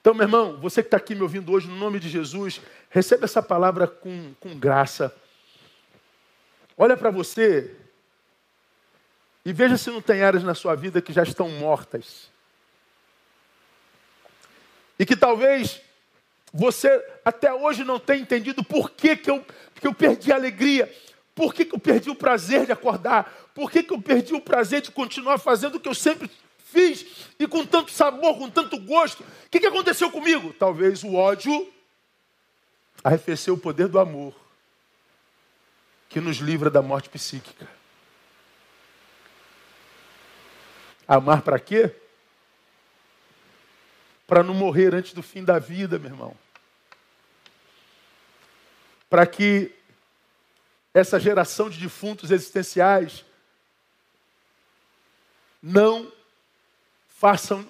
[0.00, 3.24] Então, meu irmão, você que está aqui me ouvindo hoje, no nome de Jesus, receba
[3.24, 5.14] essa palavra com, com graça.
[6.76, 7.74] Olha para você
[9.44, 12.30] e veja se não tem áreas na sua vida que já estão mortas.
[14.98, 15.80] E que talvez
[16.52, 20.92] você até hoje não tenha entendido por que, que, eu, que eu perdi a alegria,
[21.34, 24.40] por que, que eu perdi o prazer de acordar, por que, que eu perdi o
[24.40, 26.30] prazer de continuar fazendo o que eu sempre
[26.70, 29.22] fiz e com tanto sabor, com tanto gosto.
[29.22, 30.52] O que, que aconteceu comigo?
[30.52, 31.72] Talvez o ódio
[33.02, 34.34] arrefeceu o poder do amor
[36.08, 37.68] que nos livra da morte psíquica.
[41.06, 41.94] Amar para quê?
[44.30, 46.36] para não morrer antes do fim da vida, meu irmão.
[49.08, 49.74] Para que
[50.94, 53.24] essa geração de defuntos existenciais
[55.60, 56.12] não
[57.20, 57.68] façam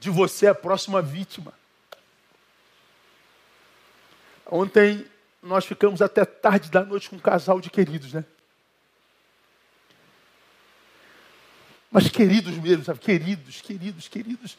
[0.00, 1.52] de você a próxima vítima.
[4.44, 5.06] Ontem
[5.40, 8.24] nós ficamos até tarde da noite com um casal de queridos, né?
[11.92, 12.98] Mas queridos mesmo, sabe?
[12.98, 14.58] Queridos, queridos, queridos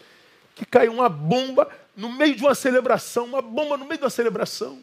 [0.55, 4.09] que caiu uma bomba no meio de uma celebração, uma bomba no meio de uma
[4.09, 4.81] celebração.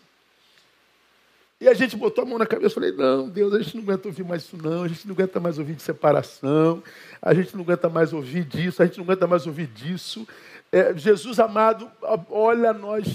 [1.61, 3.83] E a gente botou a mão na cabeça e falei, não, Deus, a gente não
[3.83, 6.83] aguenta ouvir mais isso não, a gente não aguenta mais ouvir de separação,
[7.20, 10.27] a gente não aguenta mais ouvir disso, a gente não aguenta mais ouvir disso.
[10.73, 11.90] É, Jesus amado,
[12.31, 13.07] olha nós.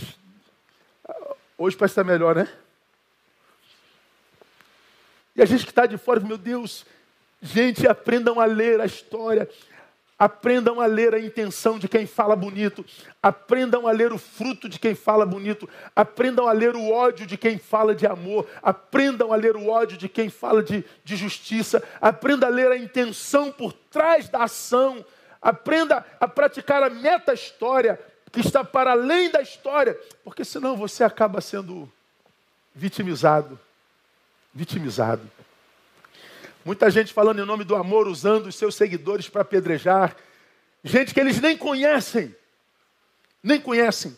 [1.58, 2.48] Hoje parece estar melhor, né?
[5.36, 6.86] E a gente que está de fora, meu Deus,
[7.42, 9.50] gente, aprendam a ler a história.
[10.18, 12.86] Aprendam a ler a intenção de quem fala bonito.
[13.22, 15.68] Aprendam a ler o fruto de quem fala bonito.
[15.94, 18.48] Aprendam a ler o ódio de quem fala de amor.
[18.64, 21.84] Aprendam a ler o ódio de quem fala de, de justiça.
[22.00, 25.06] Aprenda a ler a intenção por trás da ação.
[25.42, 28.00] Aprenda a praticar a meta-história
[28.32, 30.00] que está para além da história.
[30.24, 31.92] Porque senão você acaba sendo
[32.74, 33.60] vitimizado.
[34.54, 35.35] Vitimizado.
[36.66, 40.18] Muita gente falando em nome do amor, usando os seus seguidores para apedrejar.
[40.84, 42.36] Gente que eles nem conhecem.
[43.44, 44.18] Nem conhecem.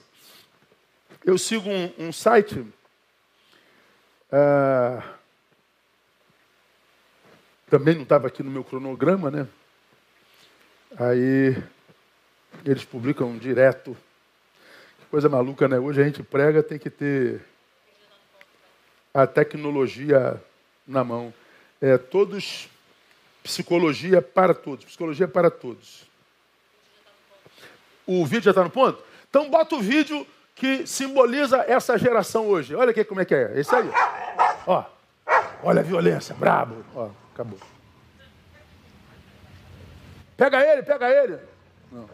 [1.26, 2.60] Eu sigo um, um site.
[4.32, 5.04] Uh,
[7.70, 9.46] também não estava aqui no meu cronograma, né?
[10.98, 11.62] Aí
[12.64, 13.96] eles publicam direto.
[15.00, 15.78] Que coisa maluca, né?
[15.78, 17.42] Hoje a gente prega, tem que ter
[19.14, 20.42] a tecnologia
[20.88, 21.34] na mão.
[21.82, 22.70] É, todos,
[23.44, 24.86] psicologia para todos.
[24.86, 26.08] Psicologia para todos.
[28.06, 29.04] O vídeo já está no ponto?
[29.30, 32.74] Então bota o vídeo que simboliza essa geração hoje.
[32.74, 33.60] Olha aqui como é que é.
[33.60, 33.90] Esse aí.
[34.66, 34.84] Ó.
[35.64, 36.84] Olha a violência, brabo.
[36.96, 37.60] Ó, acabou.
[40.36, 41.40] Pega ele, pega ele.
[41.92, 42.08] Não.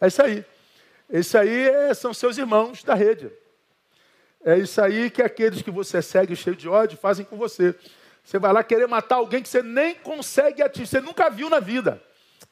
[0.00, 0.44] É isso aí.
[1.10, 3.30] Isso aí é, são seus irmãos da rede.
[4.44, 7.74] É isso aí que aqueles que você segue cheio de ódio fazem com você.
[8.22, 11.60] Você vai lá querer matar alguém que você nem consegue atingir, você nunca viu na
[11.60, 12.02] vida.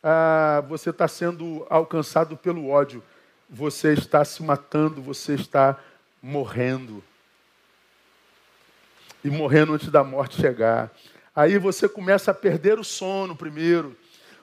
[0.02, 3.02] Ah, você está sendo alcançado pelo ódio.
[3.48, 5.78] Você está se matando, você está
[6.20, 7.04] morrendo.
[9.22, 10.90] E morrendo antes da morte chegar.
[11.34, 13.96] Aí você começa a perder o sono primeiro.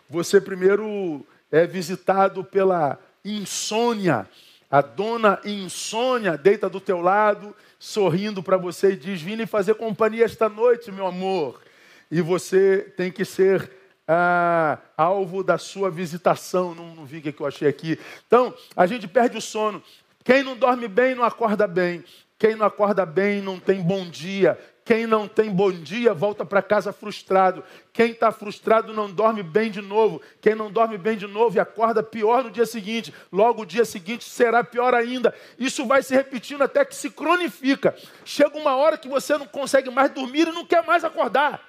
[0.10, 4.28] Você primeiro é visitado pela insônia.
[4.72, 10.26] A dona insônia deita do teu lado, sorrindo para você e diz: Vim fazer companhia
[10.26, 11.62] esta noite, meu amor.
[12.10, 13.70] E você tem que ser
[14.08, 16.74] ah, alvo da sua visitação.
[16.74, 18.00] Não, não vi o que eu achei aqui.
[18.26, 19.82] Então, a gente perde o sono.
[20.24, 22.04] Quem não dorme bem não acorda bem.
[22.40, 24.58] Quem não acorda bem não tem bom dia.
[24.86, 27.64] Quem não tem bom dia volta para casa frustrado.
[27.94, 30.22] Quem está frustrado não dorme bem de novo.
[30.42, 33.14] Quem não dorme bem de novo e acorda pior no dia seguinte.
[33.32, 35.34] Logo o dia seguinte será pior ainda.
[35.58, 37.96] Isso vai se repetindo até que se cronifica.
[38.26, 41.64] Chega uma hora que você não consegue mais dormir e não quer mais acordar.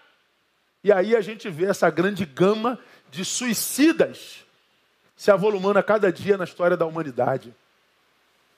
[0.83, 4.45] E aí a gente vê essa grande gama de suicidas
[5.17, 7.55] se avolumando a cada dia na história da humanidade.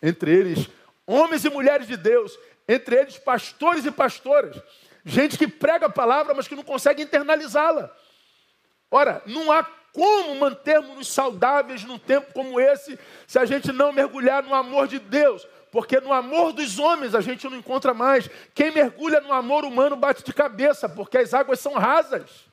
[0.02, 0.66] Entre eles,
[1.06, 2.38] homens e mulheres de Deus,
[2.68, 4.61] entre eles pastores e pastoras,
[5.05, 7.90] gente que prega a palavra, mas que não consegue internalizá-la.
[8.90, 14.42] Ora, não há como mantermos-nos saudáveis num tempo como esse se a gente não mergulhar
[14.42, 15.46] no amor de Deus.
[15.72, 18.29] Porque no amor dos homens a gente não encontra mais.
[18.55, 22.46] Quem mergulha no amor humano bate de cabeça, porque as águas são rasas.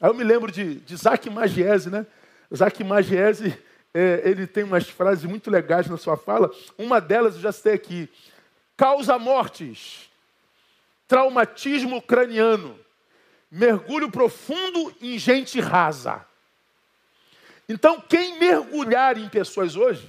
[0.00, 2.06] Aí eu me lembro de, de Isaac Magiese, né?
[2.50, 3.56] Isaac Magiese,
[3.92, 6.50] é, ele tem umas frases muito legais na sua fala.
[6.78, 8.08] Uma delas eu já citei aqui
[8.76, 10.10] causa mortes,
[11.08, 12.78] traumatismo craniano,
[13.50, 16.24] mergulho profundo em gente rasa.
[17.68, 20.08] Então, quem mergulhar em pessoas hoje,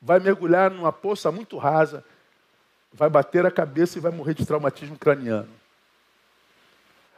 [0.00, 2.04] vai mergulhar numa poça muito rasa,
[2.92, 5.48] vai bater a cabeça e vai morrer de traumatismo craniano.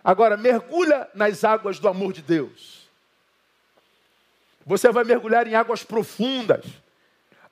[0.03, 2.89] Agora, mergulha nas águas do amor de Deus.
[4.65, 6.65] Você vai mergulhar em águas profundas,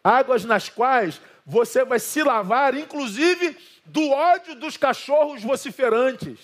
[0.02, 3.56] águas nas quais você vai se lavar, inclusive,
[3.86, 6.38] do ódio dos cachorros vociferantes,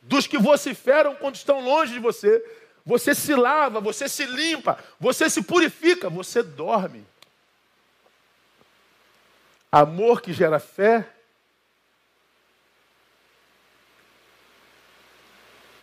[0.00, 2.42] dos que vociferam quando estão longe de você.
[2.82, 7.06] Você se lava, você se limpa, você se purifica, você dorme.
[9.70, 11.06] Amor que gera fé,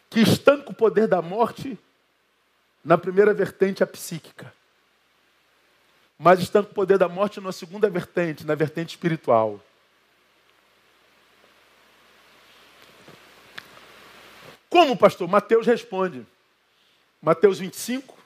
[0.10, 1.78] que estanca o poder da morte,
[2.84, 4.52] na primeira vertente, a psíquica
[6.18, 9.60] mas estão com o poder da morte na segunda vertente, na vertente espiritual.
[14.70, 15.28] Como, pastor?
[15.28, 16.26] Mateus responde.
[17.22, 18.18] Mateus 25,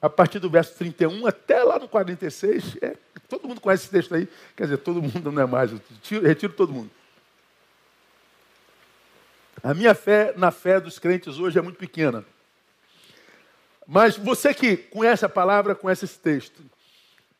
[0.00, 2.76] a partir do verso 31 até lá no 46.
[2.82, 2.96] É,
[3.28, 4.28] todo mundo conhece esse texto aí.
[4.56, 5.70] Quer dizer, todo mundo não é mais.
[5.70, 6.90] Eu retiro, retiro todo mundo.
[9.62, 12.24] A minha fé na fé dos crentes hoje é muito pequena.
[13.86, 16.62] Mas você que conhece a palavra, conhece esse texto.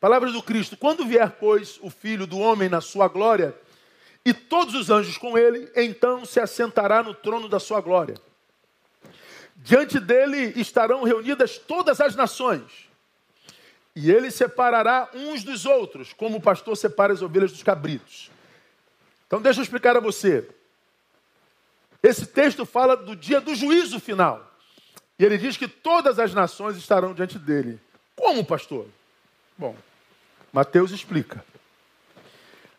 [0.02, 3.54] Palavras do Cristo: Quando vier, pois, o Filho do Homem na sua glória,
[4.24, 8.16] e todos os anjos com ele, então se assentará no trono da sua glória.
[9.54, 12.90] Diante dele estarão reunidas todas as nações.
[13.94, 18.28] E ele separará uns dos outros, como o pastor separa as ovelhas dos cabritos.
[19.28, 20.48] Então, deixa eu explicar a você.
[22.02, 24.52] Esse texto fala do dia do juízo final.
[25.16, 27.78] E ele diz que todas as nações estarão diante dele.
[28.16, 28.88] Como, pastor?
[29.56, 29.76] Bom,
[30.52, 31.44] Mateus explica.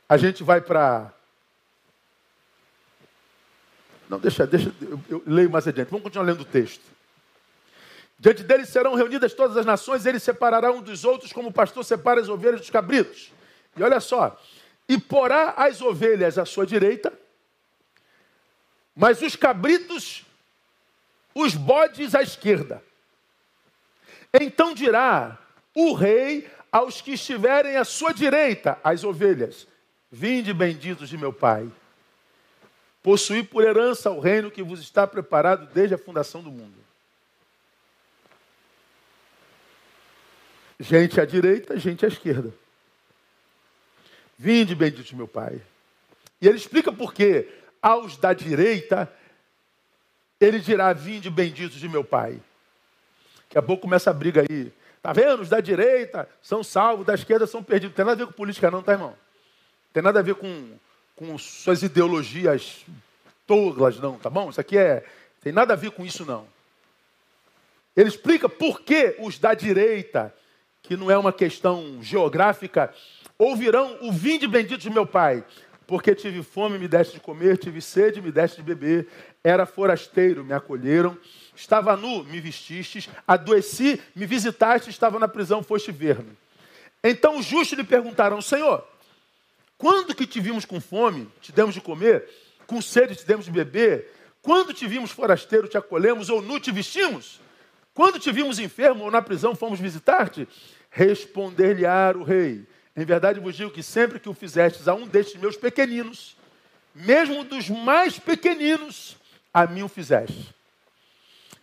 [0.07, 1.11] A gente vai para.
[4.07, 5.89] Não, deixa, deixa, eu, eu leio mais adiante.
[5.89, 6.83] Vamos continuar lendo o texto.
[8.19, 11.83] Diante dele serão reunidas todas as nações, ele separará um dos outros, como o pastor
[11.83, 13.31] separa as ovelhas dos cabritos.
[13.75, 14.39] E olha só,
[14.87, 17.11] e porá as ovelhas à sua direita,
[18.95, 20.23] mas os cabritos
[21.33, 22.83] os bodes à esquerda.
[24.33, 25.37] Então dirá
[25.73, 29.67] o rei aos que estiverem à sua direita, as ovelhas:
[30.11, 31.71] Vinde benditos de meu Pai,
[33.03, 36.73] possuí por herança o reino que vos está preparado desde a fundação do mundo.
[40.79, 42.51] Gente à direita, gente à esquerda.
[44.35, 45.61] Vinde benditos de meu Pai.
[46.41, 47.47] E ele explica por quê.
[47.79, 49.13] Aos da direita,
[50.39, 52.41] ele dirá: Vinde benditos de meu Pai.
[53.43, 54.73] Daqui a pouco começa a briga aí.
[55.03, 55.41] Tá vendo?
[55.41, 57.91] Os da direita são salvos, da esquerda são perdidos.
[57.91, 59.09] Não tem nada a ver com política, não, tá, irmão?
[59.09, 60.69] Não tem nada a ver com,
[61.13, 62.85] com suas ideologias
[63.45, 64.49] tolas, não, tá bom?
[64.49, 65.05] Isso aqui é.
[65.41, 66.47] Tem nada a ver com isso, não.
[67.97, 70.33] Ele explica por que os da direita,
[70.81, 72.93] que não é uma questão geográfica,
[73.37, 75.43] ouvirão o vinde bendito de meu Pai.
[75.85, 79.09] Porque tive fome, me deste de comer, tive sede, me deste de beber,
[79.43, 81.17] era forasteiro, me acolheram,
[81.55, 86.37] estava nu, me vestistes, adoeci, me visitaste, estava na prisão, foste ver-me.
[87.03, 88.85] Então os justos lhe perguntaram, Senhor,
[89.77, 92.27] quando que te vimos com fome, te demos de comer,
[92.65, 94.11] com sede te demos de beber?
[94.41, 97.39] Quando te vimos forasteiro, te acolhemos, ou nu te vestimos?
[97.93, 100.47] Quando te vimos enfermo ou na prisão, fomos visitar-te?
[100.89, 105.39] Responder-lhe-á o rei, em verdade vos digo que sempre que o fizestes a um destes
[105.39, 106.37] meus pequeninos,
[106.93, 109.17] mesmo dos mais pequeninos,
[109.53, 110.53] a mim o fizeste.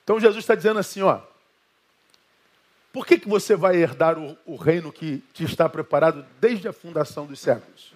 [0.04, 1.20] Então Jesus está dizendo assim, ó.
[2.92, 6.72] Por que, que você vai herdar o, o reino que te está preparado desde a
[6.72, 7.92] fundação dos séculos?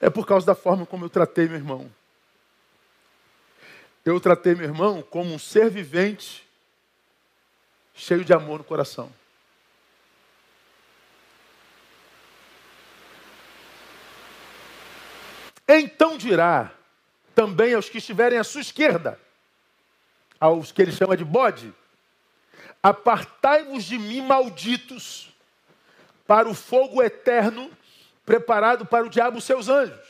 [0.00, 1.90] É por causa da forma como eu tratei meu irmão.
[4.04, 6.48] Eu tratei meu irmão como um ser vivente,
[7.94, 9.12] cheio de amor no coração.
[15.68, 16.72] Então dirá
[17.34, 19.20] também aos que estiverem à sua esquerda,
[20.40, 21.72] aos que ele chama de bode:
[22.82, 25.34] Apartai-vos de mim, malditos,
[26.26, 27.70] para o fogo eterno
[28.28, 30.06] preparado para o diabo e seus anjos.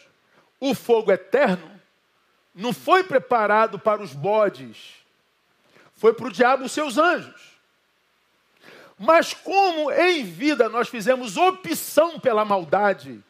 [0.59, 1.71] O fogo eterno
[2.53, 4.77] não foi preparado para os bodes,
[5.95, 7.41] foi para o diabo e seus anjos.
[8.99, 13.23] Mas como em vida nós fizemos opção pela maldade,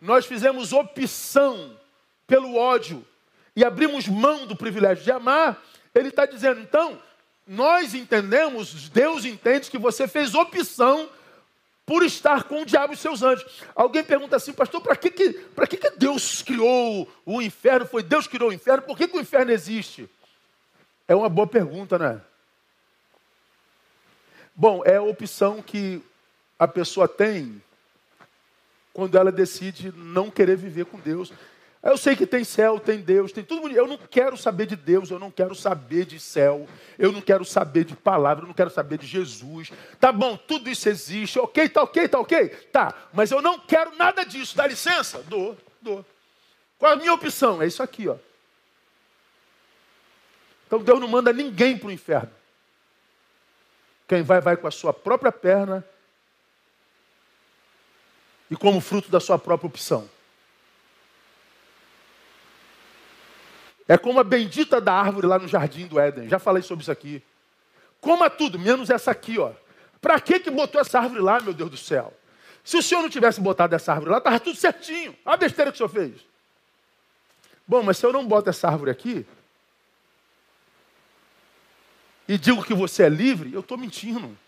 [0.00, 1.76] nós fizemos opção
[2.24, 3.04] pelo ódio
[3.56, 5.60] e abrimos mão do privilégio de amar,
[5.94, 7.00] ele está dizendo, então,
[7.46, 11.08] nós entendemos, Deus entende que você fez opção
[11.84, 13.64] por estar com o diabo e seus anjos.
[13.74, 17.86] Alguém pergunta assim, pastor, para que, que, que, que Deus criou o inferno?
[17.86, 18.82] Foi Deus que criou o inferno?
[18.82, 20.08] Por que, que o inferno existe?
[21.08, 22.20] É uma boa pergunta, né?
[24.54, 26.00] Bom, é a opção que
[26.56, 27.60] a pessoa tem
[28.92, 31.32] quando ela decide não querer viver com Deus.
[31.82, 33.68] Eu sei que tem céu, tem Deus, tem tudo.
[33.68, 36.68] Eu não quero saber de Deus, eu não quero saber de céu,
[36.98, 39.72] eu não quero saber de palavra, eu não quero saber de Jesus.
[39.98, 42.48] Tá bom, tudo isso existe, ok, tá ok, tá ok?
[42.70, 45.22] Tá, mas eu não quero nada disso, dá licença?
[45.22, 46.04] Dou, dou.
[46.78, 47.62] Qual é a minha opção?
[47.62, 48.16] É isso aqui, ó.
[50.66, 52.30] Então Deus não manda ninguém para o inferno.
[54.06, 55.84] Quem vai, vai com a sua própria perna
[58.50, 60.08] e como fruto da sua própria opção.
[63.90, 66.28] É como a bendita da árvore lá no jardim do Éden.
[66.28, 67.20] Já falei sobre isso aqui.
[68.00, 69.50] Coma tudo, menos essa aqui, ó.
[70.00, 72.16] Para que que botou essa árvore lá, meu Deus do céu?
[72.62, 75.16] Se o senhor não tivesse botado essa árvore lá, estava tudo certinho.
[75.24, 76.24] Olha a besteira que o senhor fez.
[77.66, 79.26] Bom, mas se eu não boto essa árvore aqui
[82.28, 84.38] e digo que você é livre, eu estou mentindo.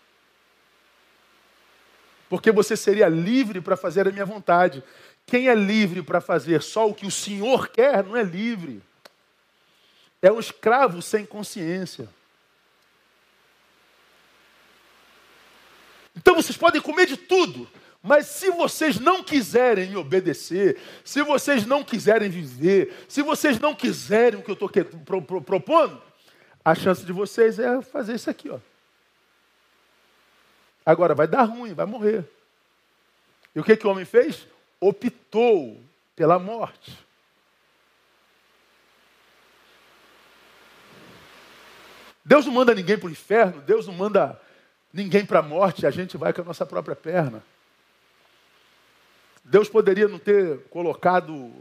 [2.29, 4.81] porque você seria livre para fazer a minha vontade.
[5.25, 8.81] Quem é livre para fazer só o que o Senhor quer, não é livre.
[10.23, 12.07] É um escravo sem consciência.
[16.15, 17.69] Então vocês podem comer de tudo,
[18.01, 23.75] mas se vocês não quiserem me obedecer, se vocês não quiserem viver, se vocês não
[23.75, 24.69] quiserem o que eu estou
[25.03, 26.01] pro, pro, propondo,
[26.63, 28.59] a chance de vocês é fazer isso aqui, ó.
[30.85, 32.23] Agora vai dar ruim, vai morrer.
[33.53, 34.47] E o que, que o homem fez?
[34.79, 35.81] Optou
[36.15, 37.02] pela morte.
[42.25, 44.39] Deus não manda ninguém para o inferno, Deus não manda
[44.93, 47.43] ninguém para a morte, a gente vai com a nossa própria perna.
[49.43, 51.51] Deus poderia não ter colocado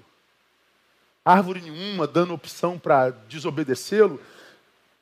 [1.25, 4.21] árvore nenhuma, dando opção para desobedecê-lo.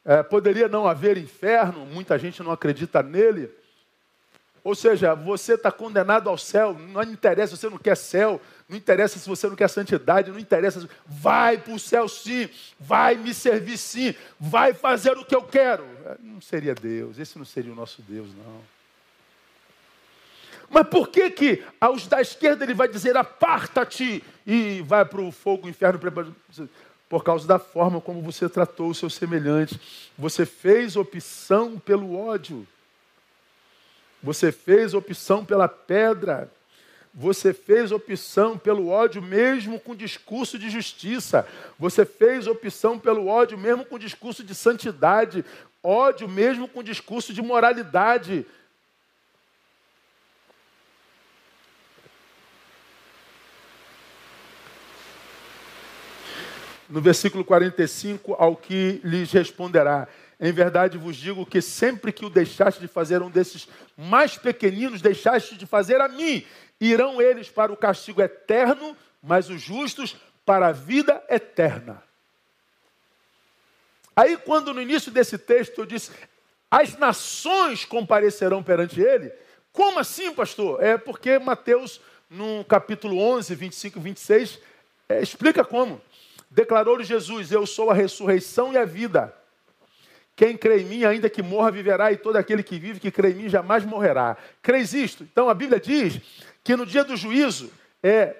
[0.04, 3.50] É, poderia não haver inferno, muita gente não acredita nele.
[4.62, 8.76] Ou seja, você está condenado ao céu, não interessa se você não quer céu, não
[8.76, 10.86] interessa se você não quer santidade, não interessa.
[11.06, 12.48] Vai para o céu sim,
[12.78, 15.84] vai me servir sim, vai fazer o que eu quero.
[16.20, 18.60] Não seria Deus, esse não seria o nosso Deus, não.
[20.68, 25.32] Mas por que que aos da esquerda ele vai dizer aparta-te e vai para o
[25.32, 25.98] fogo, o inferno?
[27.08, 29.80] Por causa da forma como você tratou o seu semelhante.
[30.16, 32.64] Você fez opção pelo ódio.
[34.22, 36.50] Você fez opção pela pedra.
[37.12, 41.46] Você fez opção pelo ódio mesmo com discurso de justiça.
[41.78, 45.44] Você fez opção pelo ódio mesmo com discurso de santidade.
[45.82, 48.46] Ódio mesmo com discurso de moralidade.
[56.88, 60.08] No versículo 45, ao que lhes responderá:
[60.40, 65.02] em verdade vos digo que sempre que o deixaste de fazer um desses mais pequeninos,
[65.02, 66.44] deixaste de fazer a mim.
[66.80, 70.16] Irão eles para o castigo eterno, mas os justos
[70.46, 72.02] para a vida eterna.
[74.16, 76.10] Aí, quando no início desse texto eu disse,
[76.70, 79.30] as nações comparecerão perante ele,
[79.72, 80.82] como assim, pastor?
[80.82, 84.58] É porque Mateus, no capítulo 11, 25 e 26,
[85.08, 86.00] é, explica como.
[86.50, 89.34] Declarou-lhe Jesus: Eu sou a ressurreição e a vida.
[90.40, 93.32] Quem crê em mim, ainda que morra, viverá, e todo aquele que vive, que crê
[93.32, 94.38] em mim, jamais morrerá.
[94.62, 95.22] Crês isto?
[95.22, 96.18] Então a Bíblia diz
[96.64, 97.70] que no dia do juízo,
[98.02, 98.34] é,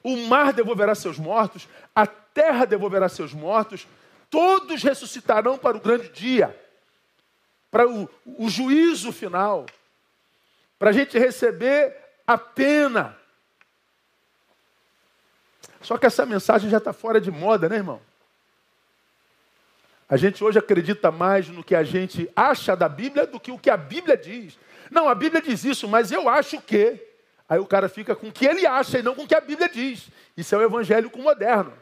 [0.00, 3.84] o mar devolverá seus mortos, a terra devolverá seus mortos,
[4.30, 6.56] todos ressuscitarão para o grande dia,
[7.68, 9.66] para o, o juízo final,
[10.78, 13.18] para a gente receber a pena.
[15.82, 18.00] Só que essa mensagem já está fora de moda, né, irmão?
[20.08, 23.58] A gente hoje acredita mais no que a gente acha da Bíblia do que o
[23.58, 24.58] que a Bíblia diz.
[24.90, 26.98] Não, a Bíblia diz isso, mas eu acho que.
[27.48, 29.40] Aí o cara fica com o que ele acha e não com o que a
[29.40, 30.08] Bíblia diz.
[30.36, 31.72] Isso é o evangélico moderno.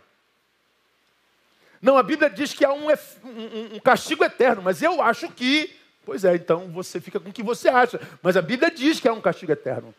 [1.80, 5.76] Não, a Bíblia diz que há um, um, um castigo eterno, mas eu acho que.
[6.04, 8.00] Pois é, então você fica com o que você acha.
[8.22, 9.94] Mas a Bíblia diz que há um castigo eterno.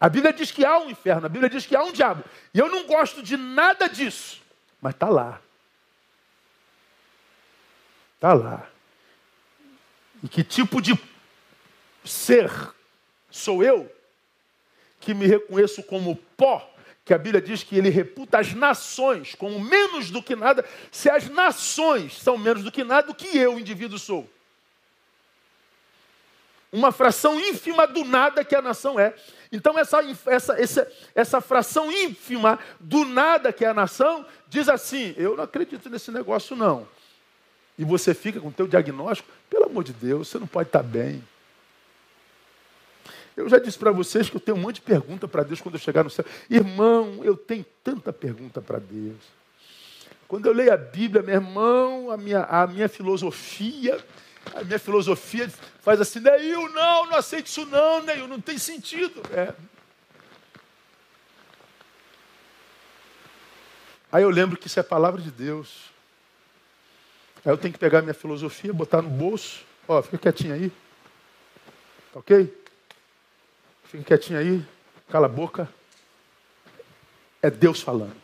[0.00, 2.22] A Bíblia diz que há um inferno, a Bíblia diz que há um diabo.
[2.52, 4.42] E eu não gosto de nada disso,
[4.80, 5.40] mas está lá.
[8.26, 8.68] Está lá.
[10.20, 10.98] E que tipo de
[12.04, 12.50] ser
[13.30, 13.88] sou eu
[14.98, 16.68] que me reconheço como pó?
[17.04, 21.08] Que a Bíblia diz que ele reputa as nações como menos do que nada, se
[21.08, 24.28] as nações são menos do que nada, do que eu, indivíduo, sou.
[26.72, 29.14] Uma fração ínfima do nada que a nação é.
[29.52, 35.14] Então, essa, essa, essa, essa fração ínfima do nada que é a nação diz assim:
[35.16, 36.95] eu não acredito nesse negócio, não
[37.78, 40.82] e você fica com o teu diagnóstico, pelo amor de Deus, você não pode estar
[40.82, 41.22] bem.
[43.36, 45.74] Eu já disse para vocês que eu tenho um monte de pergunta para Deus quando
[45.74, 46.24] eu chegar no céu.
[46.48, 49.20] Irmão, eu tenho tanta pergunta para Deus.
[50.26, 54.02] Quando eu leio a Bíblia, meu irmão, a minha, a minha filosofia,
[54.54, 55.48] a minha filosofia
[55.80, 59.20] faz assim, Neil, não, não aceite isso não, Neil, não tem sentido.
[59.30, 59.52] É.
[64.10, 65.94] Aí eu lembro que isso é palavra de Deus.
[67.44, 69.64] Aí eu tenho que pegar minha filosofia, botar no bolso.
[69.86, 70.70] Ó, fica quietinho aí.
[72.12, 72.64] Tá ok?
[73.84, 74.64] Fica quietinho aí.
[75.08, 75.68] Cala a boca.
[77.40, 78.16] É Deus falando.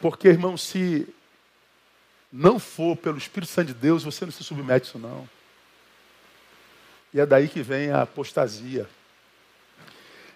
[0.00, 1.08] Porque, irmão, se
[2.30, 5.28] não for pelo Espírito Santo de Deus, você não se submete a isso não.
[7.12, 8.88] E é daí que vem a apostasia.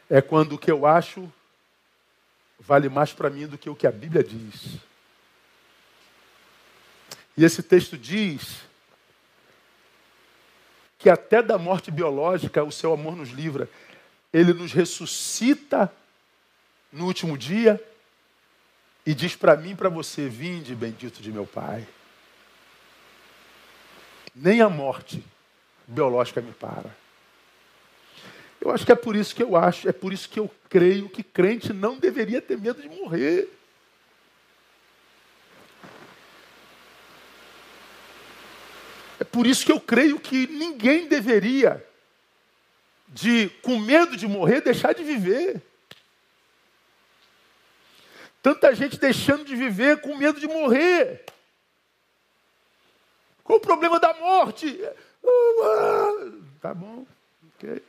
[0.08, 1.30] É quando o que eu acho
[2.60, 4.76] vale mais para mim do que o que a Bíblia diz.
[7.36, 8.60] E esse texto diz
[10.98, 13.68] que até da morte biológica o seu amor nos livra.
[14.32, 15.90] Ele nos ressuscita
[16.92, 17.82] no último dia
[19.06, 21.88] e diz para mim e para você: Vinde, bendito de meu Pai.
[24.34, 25.24] Nem a morte
[25.86, 26.94] biológica me para.
[28.60, 31.08] Eu acho que é por isso que eu acho, é por isso que eu creio
[31.08, 33.48] que crente não deveria ter medo de morrer.
[39.18, 41.86] É por isso que eu creio que ninguém deveria,
[43.08, 45.62] de com medo de morrer, deixar de viver.
[48.42, 51.24] Tanta gente deixando de viver com medo de morrer.
[53.44, 54.80] Qual o problema da morte?
[55.24, 56.30] Ah,
[56.62, 57.06] tá bom,
[57.56, 57.82] ok.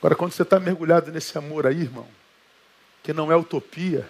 [0.00, 2.08] Agora, quando você está mergulhado nesse amor aí, irmão,
[3.02, 4.08] que não é utopia,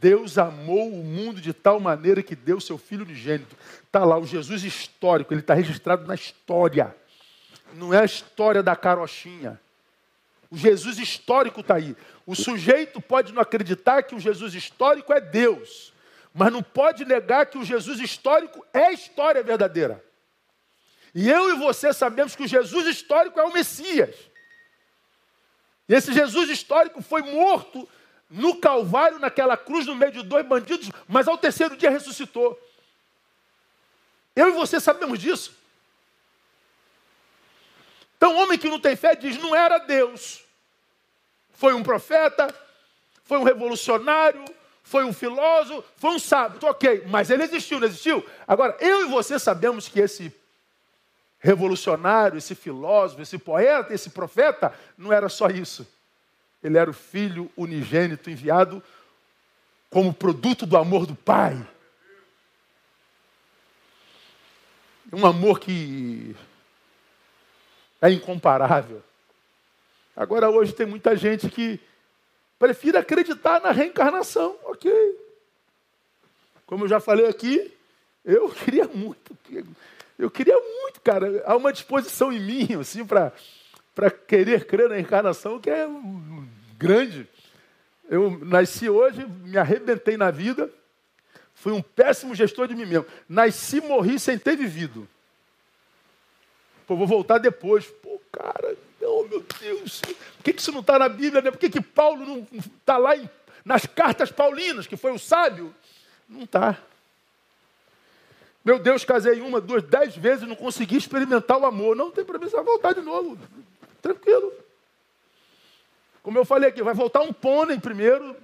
[0.00, 3.54] Deus amou o mundo de tal maneira que deu seu Filho unigênito.
[3.84, 6.96] Está lá, o Jesus histórico, ele está registrado na história.
[7.74, 9.60] Não é a história da carochinha.
[10.50, 11.94] O Jesus histórico está aí.
[12.24, 15.92] O sujeito pode não acreditar que o Jesus histórico é Deus,
[16.32, 20.02] mas não pode negar que o Jesus histórico é a história verdadeira.
[21.14, 24.14] E eu e você sabemos que o Jesus histórico é o Messias.
[25.88, 27.88] E esse Jesus histórico foi morto
[28.28, 32.58] no Calvário, naquela cruz, no meio de dois bandidos, mas ao terceiro dia ressuscitou.
[34.36, 35.56] Eu e você sabemos disso.
[38.16, 40.44] Então, o homem que não tem fé diz: não era Deus.
[41.52, 42.54] Foi um profeta,
[43.24, 44.44] foi um revolucionário,
[44.82, 46.60] foi um filósofo, foi um sábio.
[46.68, 48.24] Ok, mas ele existiu, não existiu?
[48.46, 50.32] Agora, eu e você sabemos que esse
[51.38, 55.86] revolucionário, esse filósofo, esse poeta, esse profeta, não era só isso.
[56.62, 58.82] Ele era o filho unigênito enviado
[59.90, 61.56] como produto do amor do Pai.
[65.12, 66.36] Um amor que
[68.02, 69.02] é incomparável.
[70.14, 71.80] Agora, hoje tem muita gente que
[72.58, 74.58] prefere acreditar na reencarnação.
[74.64, 74.92] Ok.
[76.66, 77.72] Como eu já falei aqui,
[78.24, 79.36] eu queria muito
[80.18, 81.42] eu queria muito, cara.
[81.46, 85.86] Há uma disposição em mim, assim, para querer crer na encarnação que é
[86.76, 87.28] grande.
[88.08, 90.70] Eu nasci hoje, me arrebentei na vida,
[91.54, 93.06] fui um péssimo gestor de mim mesmo.
[93.28, 95.06] Nasci, morri sem ter vivido.
[96.86, 97.86] Pô, vou voltar depois.
[97.86, 100.00] Pô, cara, não, meu Deus.
[100.00, 101.42] Por que, que isso não está na Bíblia?
[101.42, 101.50] Né?
[101.50, 102.46] Por que, que Paulo não
[102.78, 103.28] está lá em,
[103.62, 105.74] nas cartas paulinas, que foi o sábio?
[106.26, 106.78] Não está.
[108.68, 111.96] Meu Deus, casei uma, duas, dez vezes e não consegui experimentar o amor.
[111.96, 113.38] Não, não tem problema, você vai voltar de novo.
[114.02, 114.52] Tranquilo.
[116.22, 118.36] Como eu falei aqui, vai voltar um pônei primeiro,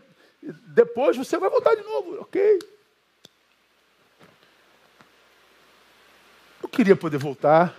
[0.42, 2.22] depois você vai voltar de novo.
[2.22, 2.58] Ok.
[6.62, 7.76] Eu queria poder voltar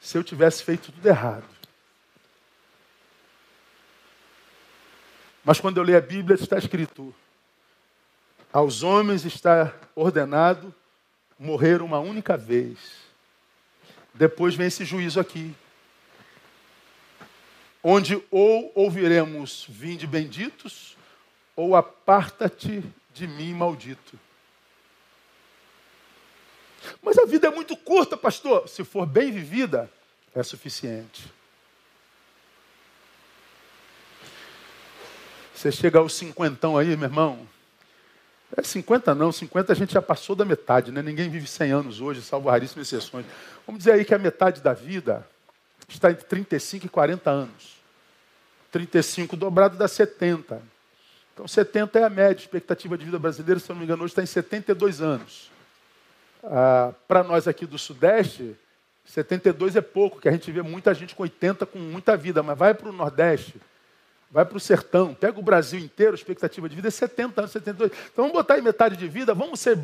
[0.00, 1.50] se eu tivesse feito tudo errado.
[5.44, 7.12] Mas quando eu leio a Bíblia, está escrito:
[8.52, 10.72] aos homens está ordenado
[11.40, 12.78] morrer uma única vez.
[14.12, 15.54] Depois vem esse juízo aqui.
[17.82, 20.98] Onde ou ouviremos vinde benditos,
[21.56, 22.84] ou aparta-te
[23.14, 24.18] de mim, maldito.
[27.02, 28.68] Mas a vida é muito curta, pastor.
[28.68, 29.90] Se for bem vivida,
[30.34, 31.32] é suficiente.
[35.54, 37.48] Você chega aos cinquentão aí, meu irmão,
[38.56, 41.02] é 50 não, 50 a gente já passou da metade, né?
[41.02, 43.24] Ninguém vive 100 anos hoje, salvo raríssimas exceções.
[43.66, 45.26] Vamos dizer aí que a metade da vida
[45.88, 47.76] está entre 35 e 40 anos.
[48.70, 50.60] 35 dobrado dá 70.
[51.34, 54.22] Então 70 é a média, expectativa de vida brasileira, se não me engano, hoje está
[54.22, 55.50] em 72 anos.
[56.42, 58.56] Ah, Para nós aqui do Sudeste,
[59.04, 62.56] 72 é pouco, que a gente vê muita gente com 80 com muita vida, mas
[62.56, 63.54] vai para o Nordeste,
[64.30, 67.50] vai para o sertão, pega o Brasil inteiro, a expectativa de vida é 70 anos,
[67.50, 67.90] 72.
[68.12, 69.78] Então vamos botar aí metade de vida, vamos ser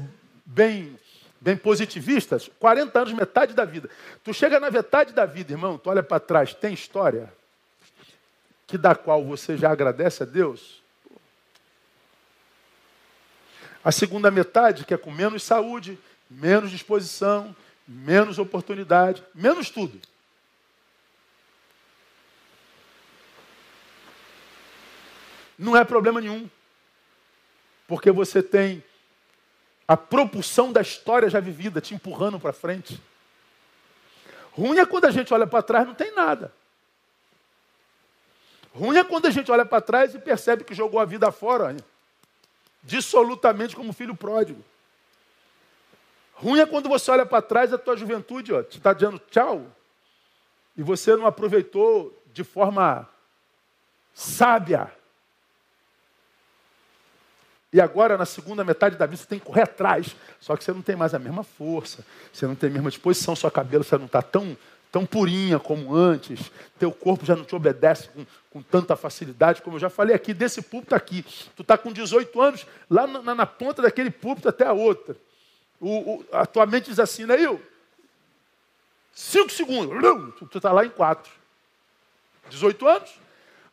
[0.45, 0.97] bem,
[1.41, 3.91] bem positivistas, 40 anos, metade da vida.
[4.23, 7.33] Tu chega na metade da vida, irmão, tu olha para trás, tem história
[8.67, 10.83] que da qual você já agradece a Deus?
[13.85, 15.97] A segunda metade, que é com menos saúde,
[16.29, 17.55] menos disposição,
[17.87, 20.01] menos oportunidade, menos tudo.
[25.59, 26.49] Não é problema nenhum.
[27.87, 28.83] Porque você tem
[29.87, 33.01] a propulsão da história já vivida te empurrando para frente.
[34.53, 36.53] Ruim é quando a gente olha para trás não tem nada.
[38.73, 41.77] Ruim é quando a gente olha para trás e percebe que jogou a vida fora,
[42.83, 44.63] dissolutamente como filho pródigo.
[46.35, 49.67] Ruim é quando você olha para trás a tua juventude, ó, te está dizendo tchau,
[50.77, 53.09] e você não aproveitou de forma
[54.13, 54.93] sábia.
[57.77, 60.17] E agora, na segunda metade da vida, você tem que correr atrás.
[60.41, 62.03] Só que você não tem mais a mesma força,
[62.33, 64.57] você não tem a mesma disposição, sua cabelo você não está tão,
[64.91, 69.77] tão purinha como antes, teu corpo já não te obedece com, com tanta facilidade, como
[69.77, 71.23] eu já falei aqui, desse púlpito aqui.
[71.55, 75.15] Tu está com 18 anos, lá na, na ponta daquele púlpito até a outra.
[75.79, 77.37] O, o, a tua mente diz assim, né,
[79.13, 79.95] cinco segundos,
[80.51, 81.31] tu está lá em quatro.
[82.49, 83.11] 18 anos?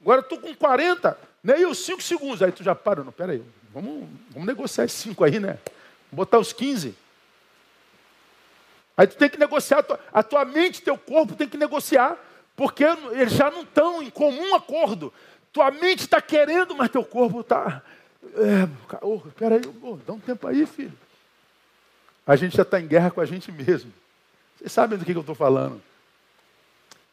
[0.02, 2.42] Agora tu com 40, Neil, né, cinco segundos.
[2.42, 3.42] Aí tu já para, não, peraí,
[3.74, 5.58] vamos, vamos negociar esses cinco aí, né?
[6.12, 6.96] Botar os 15.
[8.96, 12.16] Aí tu tem que negociar, a tua, a tua mente, teu corpo tem que negociar,
[12.56, 15.12] porque eles já não estão em comum acordo.
[15.52, 17.82] Tua mente está querendo, mas teu corpo está.
[18.36, 18.68] É,
[19.02, 20.94] oh, peraí, oh, dá um tempo aí, filho
[22.26, 23.92] a gente já está em guerra com a gente mesmo.
[24.58, 25.82] Vocês sabem do que, que eu estou falando.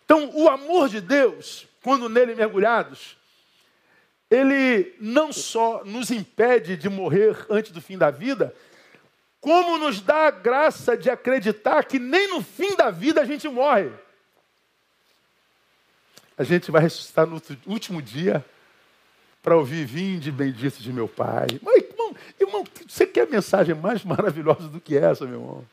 [0.05, 3.17] Então, o amor de Deus, quando nele mergulhados,
[4.31, 8.55] ele não só nos impede de morrer antes do fim da vida,
[9.41, 13.49] como nos dá a graça de acreditar que nem no fim da vida a gente
[13.49, 13.91] morre.
[16.39, 18.45] A gente vai ressuscitar no último dia
[19.43, 21.47] para ouvir vinde bendito de meu Pai.
[21.63, 25.67] Mas, irmão, irmão, você quer mensagem mais maravilhosa do que essa, meu irmão?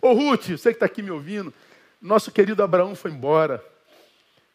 [0.00, 1.52] Ô Ruth, você que está aqui me ouvindo,
[2.00, 3.62] nosso querido Abraão foi embora.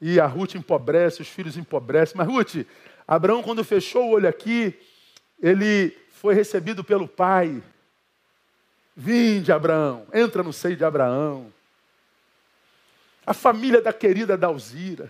[0.03, 2.17] E a Ruth empobrece, os filhos empobrecem.
[2.17, 2.65] Mas Ruth,
[3.07, 4.77] Abraão, quando fechou o olho aqui,
[5.41, 7.63] ele foi recebido pelo pai.
[8.95, 11.51] Vinde, Abraão, entra no seio de Abraão.
[13.25, 15.09] A família da querida Dalzira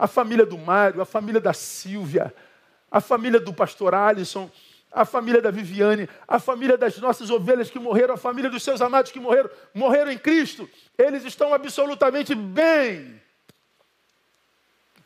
[0.00, 2.34] a família do Mário, a família da Silvia,
[2.90, 4.50] a família do pastor Alisson,
[4.90, 8.80] a família da Viviane, a família das nossas ovelhas que morreram, a família dos seus
[8.80, 10.66] amados que morreram, morreram em Cristo.
[10.96, 13.20] Eles estão absolutamente bem.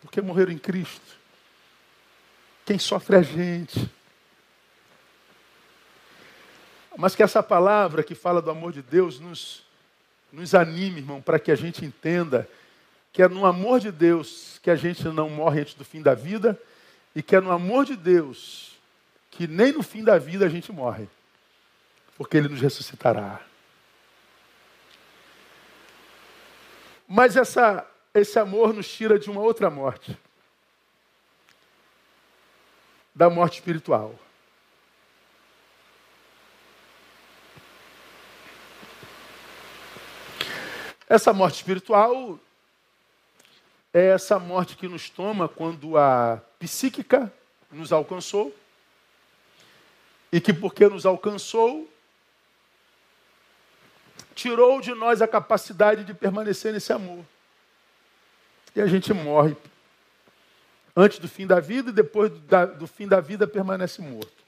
[0.05, 1.19] Porque morreram em Cristo.
[2.65, 3.91] Quem sofre é a gente.
[6.97, 9.65] Mas que essa palavra que fala do amor de Deus nos,
[10.31, 12.49] nos anime, irmão, para que a gente entenda
[13.13, 16.15] que é no amor de Deus que a gente não morre antes do fim da
[16.15, 16.61] vida,
[17.15, 18.75] e que é no amor de Deus
[19.31, 21.09] que nem no fim da vida a gente morre,
[22.17, 23.41] porque Ele nos ressuscitará.
[27.07, 30.17] Mas essa, esse amor nos tira de uma outra morte
[33.15, 34.19] da morte espiritual.
[41.09, 42.39] Essa morte espiritual
[43.93, 47.33] é essa morte que nos toma quando a psíquica
[47.71, 48.55] nos alcançou
[50.33, 51.89] e que, porque nos alcançou,
[54.35, 57.25] tirou de nós a capacidade de permanecer nesse amor.
[58.75, 59.57] E a gente morre
[60.97, 62.31] antes do fim da vida e depois
[62.79, 64.45] do, fim da vida permanece morto.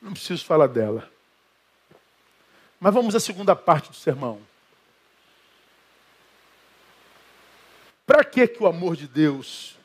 [0.00, 1.08] Não preciso falar dela.
[2.78, 4.40] Mas vamos à segunda parte do sermão.
[8.06, 9.76] Para que, que o amor de Deus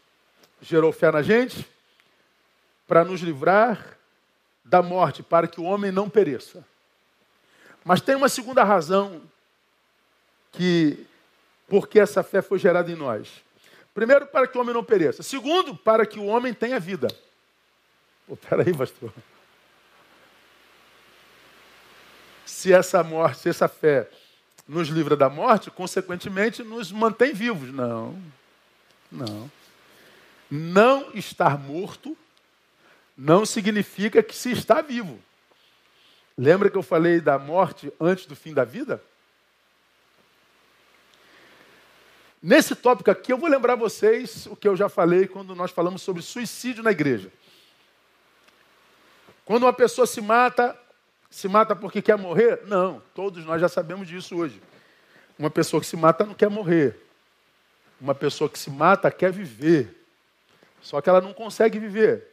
[0.61, 1.67] gerou fé na gente?
[2.87, 3.97] Para nos livrar
[4.63, 6.65] da morte, para que o homem não pereça.
[7.83, 9.21] Mas tem uma segunda razão
[10.51, 11.05] que
[11.67, 13.43] porque essa fé foi gerada em nós.
[13.93, 15.21] Primeiro, para que o homem não pereça.
[15.21, 17.07] Segundo, para que o homem tenha vida.
[18.27, 19.13] Pô, peraí, pastor.
[22.45, 24.09] Se essa morte, se essa fé
[24.67, 27.73] nos livra da morte, consequentemente nos mantém vivos.
[27.73, 28.19] Não,
[29.11, 29.51] não.
[30.49, 32.17] Não estar morto
[33.17, 35.19] não significa que se está vivo.
[36.37, 39.01] Lembra que eu falei da morte antes do fim da vida?
[42.43, 46.01] Nesse tópico aqui, eu vou lembrar vocês o que eu já falei quando nós falamos
[46.01, 47.31] sobre suicídio na igreja.
[49.45, 50.77] Quando uma pessoa se mata,
[51.29, 52.63] se mata porque quer morrer?
[52.65, 54.61] Não, todos nós já sabemos disso hoje.
[55.39, 56.99] Uma pessoa que se mata não quer morrer.
[57.99, 60.05] Uma pessoa que se mata quer viver.
[60.81, 62.27] Só que ela não consegue viver.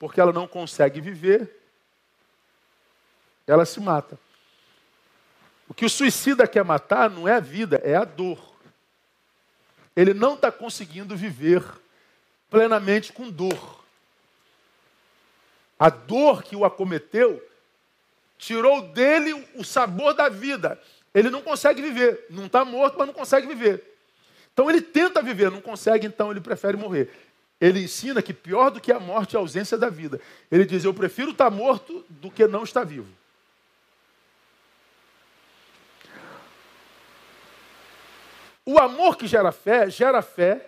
[0.00, 1.56] Porque ela não consegue viver,
[3.46, 4.18] ela se mata.
[5.68, 8.57] O que o suicida quer matar não é a vida, é a dor.
[9.98, 11.60] Ele não está conseguindo viver
[12.48, 13.82] plenamente com dor.
[15.76, 17.44] A dor que o acometeu
[18.38, 20.80] tirou dele o sabor da vida.
[21.12, 22.26] Ele não consegue viver.
[22.30, 23.82] Não está morto, mas não consegue viver.
[24.52, 27.10] Então ele tenta viver, não consegue, então ele prefere morrer.
[27.60, 30.20] Ele ensina que pior do que a morte é a ausência da vida.
[30.48, 33.08] Ele diz: Eu prefiro estar morto do que não estar vivo.
[38.70, 40.60] O amor que gera fé, gera fé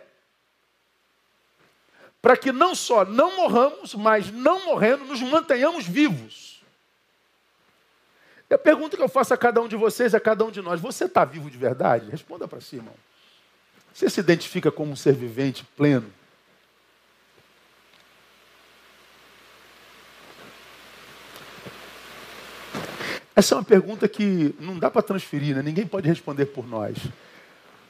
[2.23, 6.63] para que não só não morramos, mas não morrendo, nos mantenhamos vivos.
[8.49, 10.63] E a pergunta que eu faço a cada um de vocês, a cada um de
[10.63, 12.11] nós: você está vivo de verdade?
[12.11, 12.95] Responda para si, irmão.
[13.93, 16.11] Você se identifica como um ser vivente pleno?
[23.37, 25.61] Essa é uma pergunta que não dá para transferir, né?
[25.61, 26.97] ninguém pode responder por nós.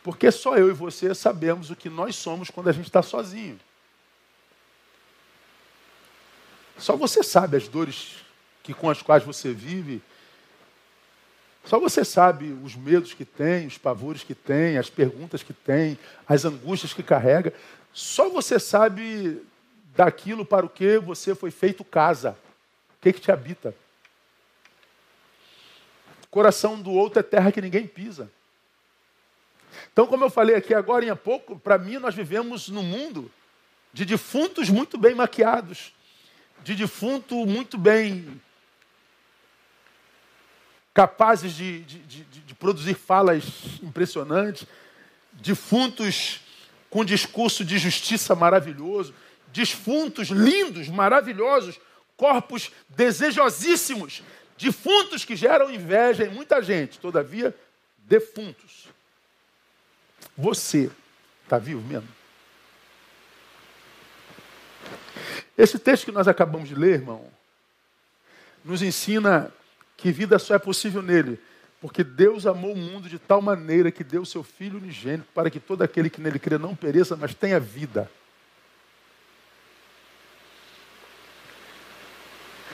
[0.03, 3.59] Porque só eu e você sabemos o que nós somos quando a gente está sozinho.
[6.79, 8.25] Só você sabe as dores
[8.63, 10.03] que, com as quais você vive.
[11.65, 15.99] Só você sabe os medos que tem, os pavores que tem, as perguntas que tem,
[16.27, 17.53] as angústias que carrega.
[17.93, 19.43] Só você sabe
[19.95, 22.31] daquilo para o que você foi feito casa.
[22.97, 23.75] O que, que te habita?
[26.31, 28.31] Coração do outro é terra que ninguém pisa.
[29.93, 33.31] Então, como eu falei aqui agora em pouco, para mim nós vivemos num mundo
[33.93, 35.93] de defuntos muito bem maquiados,
[36.63, 38.41] de defunto muito bem
[40.93, 43.45] capazes de, de, de, de produzir falas
[43.83, 44.67] impressionantes,
[45.33, 46.41] defuntos
[46.91, 49.15] com discurso de justiça maravilhoso,
[49.53, 51.81] defuntos lindos, maravilhosos,
[52.17, 54.23] corpos desejosíssimos,
[54.59, 57.55] defuntos que geram inveja em muita gente, todavia,
[58.01, 58.90] defuntos.
[60.41, 60.91] Você
[61.45, 62.09] está vivo mesmo?
[65.57, 67.31] Esse texto que nós acabamos de ler, irmão,
[68.65, 69.53] nos ensina
[69.99, 71.39] que vida só é possível nele,
[71.79, 75.61] porque Deus amou o mundo de tal maneira que deu seu Filho unigênito para que
[75.61, 78.11] todo aquele que nele crê não pereça, mas tenha vida.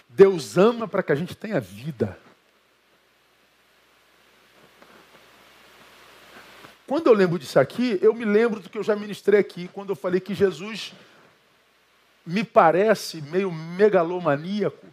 [0.09, 2.17] Deus ama para que a gente tenha vida.
[6.87, 9.91] Quando eu lembro disso aqui, eu me lembro do que eu já ministrei aqui, quando
[9.91, 10.93] eu falei que Jesus
[12.25, 14.87] me parece meio megalomaníaco,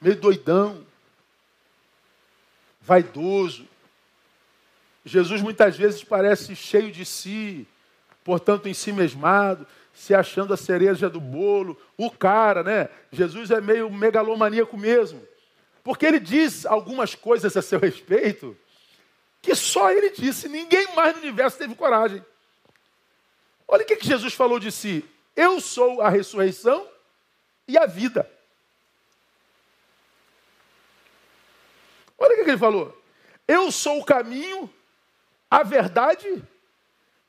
[0.00, 0.84] meio doidão,
[2.80, 3.68] vaidoso.
[5.04, 7.66] Jesus muitas vezes parece cheio de si,
[8.24, 11.80] portanto em si mesmado, se achando a cereja do bolo.
[11.96, 12.88] O cara, né?
[13.12, 15.22] Jesus é meio megalomaníaco mesmo.
[15.84, 18.56] Porque ele diz algumas coisas a seu respeito
[19.44, 22.24] que só ele disse, ninguém mais no universo teve coragem.
[23.68, 25.04] Olha o que, que Jesus falou de si.
[25.36, 26.88] Eu sou a ressurreição
[27.68, 28.30] e a vida.
[32.16, 33.02] Olha o que ele falou.
[33.46, 34.72] Eu sou o caminho,
[35.50, 36.42] a verdade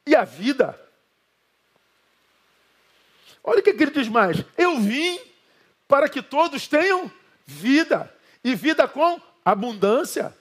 [0.07, 0.79] e a vida.
[3.43, 4.37] Olha o que ele diz mais.
[4.57, 5.19] Eu vim
[5.85, 7.11] para que todos tenham
[7.45, 8.09] vida.
[8.41, 10.33] E vida com abundância.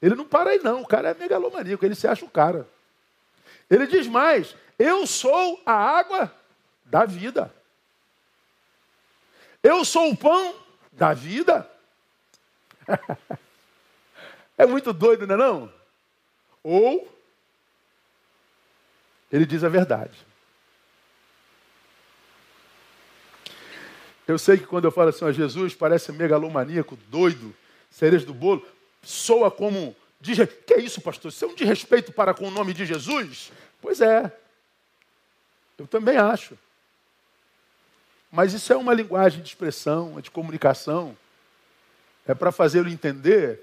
[0.00, 0.82] Ele não para aí, não.
[0.82, 2.68] O cara é megalomaníaco, ele se acha o cara.
[3.70, 6.32] Ele diz mais: Eu sou a água
[6.84, 7.52] da vida.
[9.62, 10.54] Eu sou o pão
[10.92, 11.68] da vida.
[14.56, 15.72] é muito doido, não é não?
[16.62, 17.16] Ou
[19.30, 20.26] ele diz a verdade.
[24.26, 27.54] Eu sei que quando eu falo assim, a Jesus parece megalomaníaco, doido,
[27.90, 28.66] cereja do bolo,
[29.06, 29.94] soa como.
[30.66, 31.30] Que é isso, pastor?
[31.30, 33.52] Isso é um desrespeito para com o nome de Jesus?
[33.80, 34.32] Pois é.
[35.78, 36.58] Eu também acho.
[38.30, 41.16] Mas isso é uma linguagem de expressão, de comunicação.
[42.26, 43.60] É para fazê-lo entender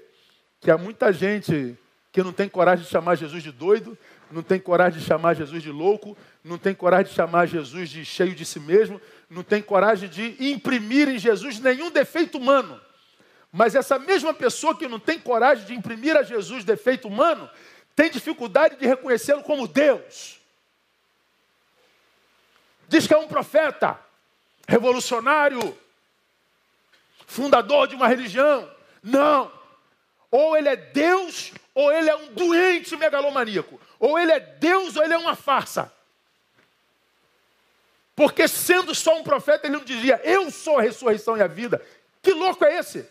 [0.60, 1.76] que há muita gente
[2.10, 3.98] que não tem coragem de chamar Jesus de doido,
[4.30, 8.04] não tem coragem de chamar Jesus de louco, não tem coragem de chamar Jesus de
[8.04, 12.80] cheio de si mesmo, não tem coragem de imprimir em Jesus nenhum defeito humano.
[13.56, 17.48] Mas essa mesma pessoa que não tem coragem de imprimir a Jesus defeito humano,
[17.94, 20.40] tem dificuldade de reconhecê-lo como Deus.
[22.88, 23.96] Diz que é um profeta,
[24.66, 25.78] revolucionário,
[27.28, 28.68] fundador de uma religião.
[29.00, 29.52] Não.
[30.32, 33.80] Ou ele é Deus, ou ele é um doente megalomaníaco.
[34.00, 35.92] Ou ele é Deus, ou ele é uma farsa.
[38.16, 41.80] Porque sendo só um profeta, ele não dizia, eu sou a ressurreição e a vida.
[42.20, 43.08] Que louco é esse?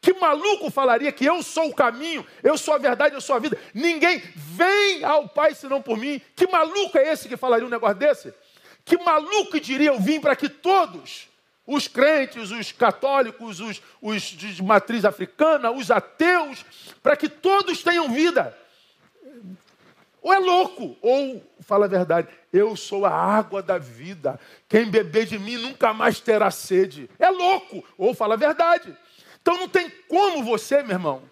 [0.00, 3.38] Que maluco falaria que eu sou o caminho, eu sou a verdade, eu sou a
[3.38, 3.58] vida?
[3.74, 6.20] Ninguém vem ao Pai senão por mim.
[6.34, 8.32] Que maluco é esse que falaria um negócio desse?
[8.84, 11.28] Que maluco diria eu vim para que todos,
[11.66, 16.64] os crentes, os católicos, os, os de matriz africana, os ateus,
[17.02, 18.56] para que todos tenham vida.
[20.22, 24.40] Ou é louco, ou fala a verdade, eu sou a água da vida.
[24.68, 27.08] Quem beber de mim nunca mais terá sede.
[27.18, 28.96] É louco, ou fala a verdade.
[29.42, 31.22] Então não tem como você, meu irmão,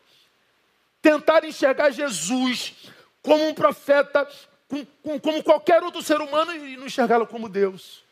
[1.02, 2.74] tentar enxergar Jesus
[3.22, 4.28] como um profeta,
[4.66, 8.04] com, com, como qualquer outro ser humano e não enxergá-lo como Deus.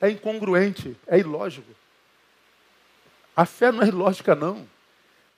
[0.00, 1.70] É incongruente, é ilógico.
[3.36, 4.66] A fé não é ilógica, não.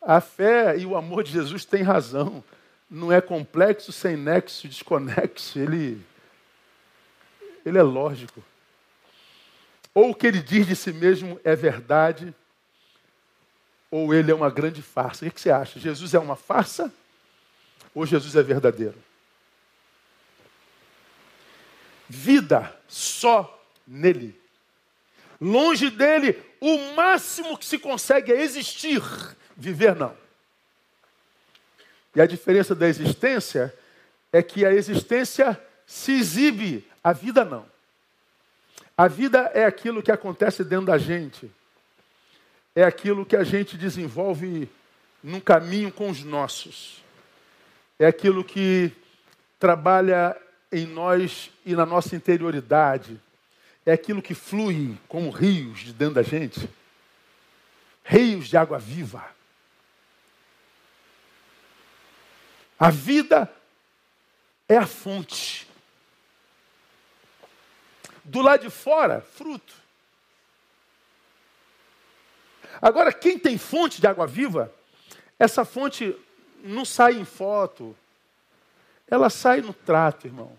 [0.00, 2.42] A fé e o amor de Jesus têm razão.
[2.90, 5.58] Não é complexo, sem nexo, desconexo.
[5.58, 6.00] Ele,
[7.64, 8.42] ele é lógico.
[9.94, 12.34] Ou o que ele diz de si mesmo é verdade,
[13.90, 15.26] ou ele é uma grande farsa.
[15.26, 15.80] O que você acha?
[15.80, 16.92] Jesus é uma farsa
[17.94, 18.96] ou Jesus é verdadeiro?
[22.08, 24.38] Vida só nele.
[25.40, 29.02] Longe dele, o máximo que se consegue é existir,
[29.56, 30.14] viver não.
[32.14, 33.74] E a diferença da existência
[34.32, 37.66] é que a existência se exibe, a vida não.
[38.96, 41.50] A vida é aquilo que acontece dentro da gente.
[42.74, 44.68] É aquilo que a gente desenvolve
[45.22, 47.02] num caminho com os nossos.
[47.98, 48.92] É aquilo que
[49.58, 50.36] trabalha
[50.72, 53.20] em nós e na nossa interioridade.
[53.84, 56.68] É aquilo que flui como rios de dentro da gente.
[58.04, 59.24] Rios de água viva.
[62.78, 63.52] A vida
[64.68, 65.68] é a fonte.
[68.24, 69.74] Do lado de fora, fruto.
[72.80, 74.72] Agora, quem tem fonte de água viva,
[75.38, 76.14] essa fonte
[76.62, 77.96] não sai em foto,
[79.08, 80.52] ela sai no trato, irmão.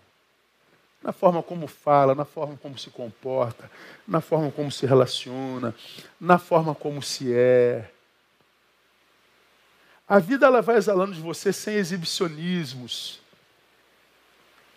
[1.02, 3.68] Na forma como fala, na forma como se comporta,
[4.06, 5.74] na forma como se relaciona,
[6.20, 7.90] na forma como se é.
[10.08, 13.20] A vida ela vai exalando de você sem exibicionismos,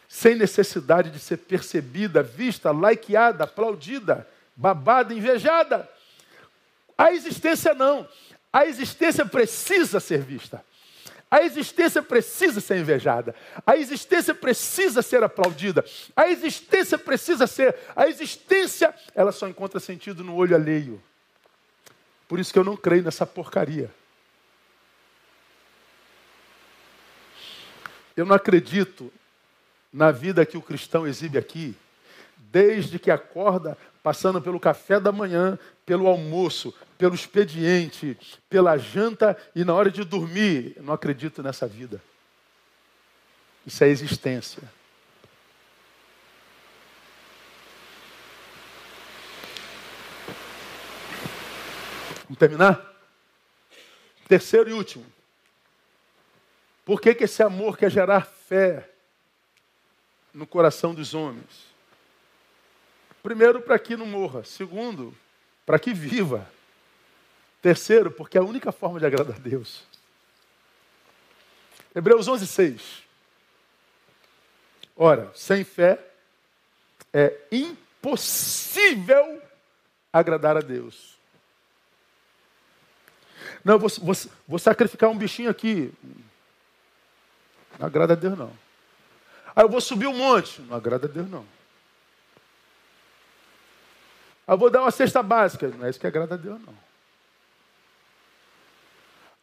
[0.07, 5.89] sem necessidade de ser percebida, vista, likeada, aplaudida, babada, invejada.
[6.97, 8.07] A existência não.
[8.51, 10.63] A existência precisa ser vista.
[11.29, 13.35] A existência precisa ser invejada.
[13.65, 15.83] A existência precisa ser aplaudida.
[16.15, 17.75] A existência precisa ser.
[17.95, 21.01] A existência, ela só encontra sentido no olho alheio.
[22.27, 23.91] Por isso que eu não creio nessa porcaria.
[28.15, 29.11] Eu não acredito
[29.91, 31.75] na vida que o cristão exibe aqui,
[32.37, 38.15] desde que acorda, passando pelo café da manhã, pelo almoço, pelo expediente,
[38.47, 40.75] pela janta e na hora de dormir.
[40.79, 41.99] Não acredito nessa vida.
[43.65, 44.61] Isso é existência.
[52.25, 52.95] Vamos terminar?
[54.27, 55.05] Terceiro e último.
[56.85, 58.87] Por que, que esse amor quer gerar fé
[60.31, 61.74] no coração dos homens?
[63.25, 64.43] Primeiro, para que não morra.
[64.43, 65.11] Segundo,
[65.65, 66.47] para que viva.
[67.59, 69.81] Terceiro, porque é a única forma de agradar a Deus.
[71.95, 73.03] Hebreus 11, 6.
[74.95, 75.99] Ora, sem fé
[77.11, 79.41] é impossível
[80.13, 81.17] agradar a Deus.
[83.63, 84.15] Não, vou, vou,
[84.47, 85.91] vou sacrificar um bichinho aqui.
[87.79, 88.53] Não agrada a Deus, não.
[89.55, 90.61] Aí eu vou subir um monte.
[90.61, 91.54] Não agrada a Deus, não.
[94.47, 95.67] Aí eu vou dar uma cesta básica.
[95.69, 96.73] Não é isso que agrada a Deus, não.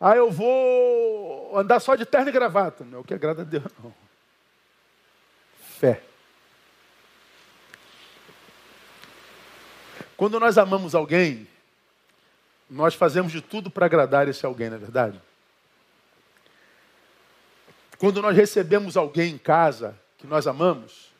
[0.00, 2.84] Aí eu vou andar só de terno e gravata.
[2.84, 3.94] Não é o que agrada a Deus, não.
[5.78, 6.02] Fé.
[10.16, 11.48] Quando nós amamos alguém,
[12.70, 15.20] nós fazemos de tudo para agradar esse alguém, não é verdade?
[17.98, 21.12] Quando nós recebemos alguém em casa que nós amamos,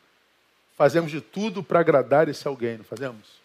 [0.75, 3.42] fazemos de tudo para agradar esse alguém, não fazemos?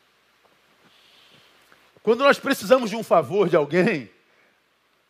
[2.03, 4.11] Quando nós precisamos de um favor de alguém,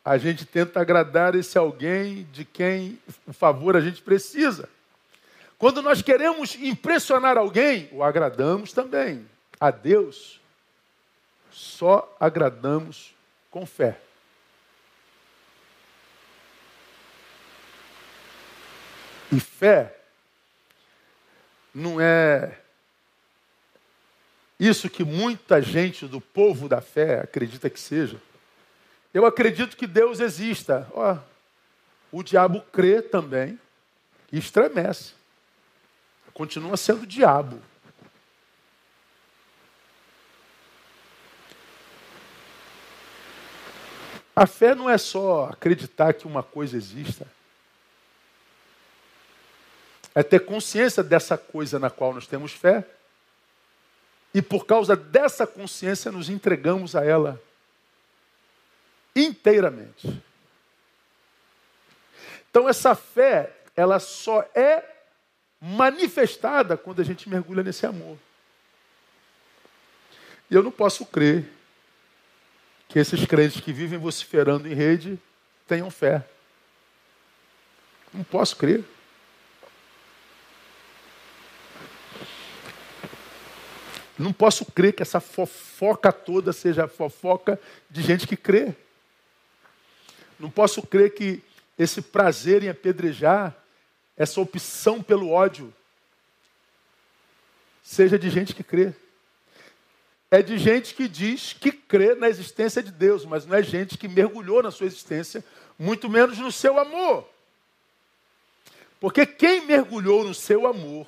[0.05, 4.69] a gente tenta agradar esse alguém de quem o favor a gente precisa.
[5.59, 9.29] Quando nós queremos impressionar alguém, o agradamos também.
[9.61, 10.41] A Deus
[11.51, 13.13] só agradamos
[13.51, 14.01] com fé.
[19.31, 19.95] E fé
[21.75, 22.59] não é
[24.59, 28.21] isso que muita gente do povo da fé acredita que seja.
[29.15, 30.89] Eu acredito que Deus exista.
[30.93, 31.17] Ó,
[32.11, 33.59] o diabo crê também
[34.33, 35.13] e estremece.
[36.35, 37.61] Continua sendo diabo.
[44.35, 47.27] A fé não é só acreditar que uma coisa exista
[50.15, 52.85] é ter consciência dessa coisa na qual nós temos fé,
[54.39, 57.43] e por causa dessa consciência nos entregamos a ela
[59.17, 60.23] inteiramente.
[62.49, 64.85] Então, essa fé ela só é
[65.61, 68.17] manifestada quando a gente mergulha nesse amor.
[70.49, 71.51] E eu não posso crer
[72.89, 75.19] que esses crentes que vivem vociferando em rede
[75.67, 76.25] tenham fé.
[78.15, 78.85] Não posso crer.
[84.19, 88.75] Não posso crer que essa fofoca toda seja fofoca de gente que crê.
[90.39, 91.43] Não posso crer que
[91.79, 93.57] esse prazer em apedrejar,
[94.17, 95.73] essa opção pelo ódio,
[97.83, 98.93] seja de gente que crê.
[100.31, 103.97] É de gente que diz que crê na existência de Deus, mas não é gente
[103.97, 105.45] que mergulhou na sua existência,
[105.79, 107.27] muito menos no seu amor.
[109.01, 111.07] Porque quem mergulhou no seu amor,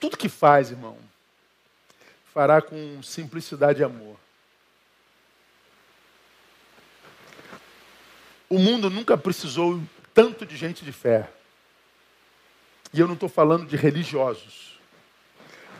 [0.00, 0.96] tudo que faz, irmão,
[2.32, 4.16] fará com simplicidade e amor.
[8.48, 9.82] O mundo nunca precisou
[10.12, 11.28] tanto de gente de fé.
[12.92, 14.78] E eu não estou falando de religiosos.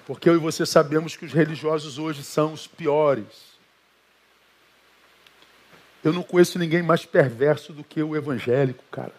[0.06, 3.54] Porque eu e você sabemos que os religiosos hoje são os piores.
[6.02, 9.14] Eu não conheço ninguém mais perverso do que o evangélico, cara.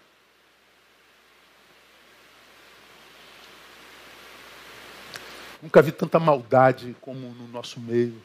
[5.75, 8.15] Nunca vi tanta maldade como no nosso meio.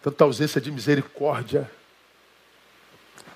[0.00, 1.70] Tanta ausência de misericórdia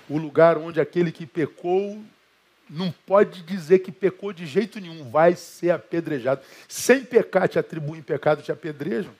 [0.09, 2.03] o lugar onde aquele que pecou
[2.67, 6.41] não pode dizer que pecou de jeito nenhum, vai ser apedrejado.
[6.67, 9.13] Sem pecar te atribuem pecado, te apedrejam.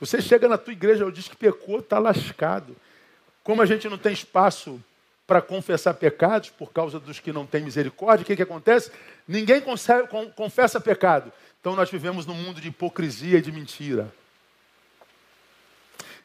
[0.00, 2.74] Você chega na tua igreja e diz que pecou, está lascado.
[3.44, 4.82] Como a gente não tem espaço
[5.32, 8.92] para confessar pecados por causa dos que não têm misericórdia, o que, que acontece?
[9.26, 10.06] Ninguém consegue,
[10.36, 11.32] confessa pecado.
[11.58, 14.12] Então nós vivemos num mundo de hipocrisia e de mentira.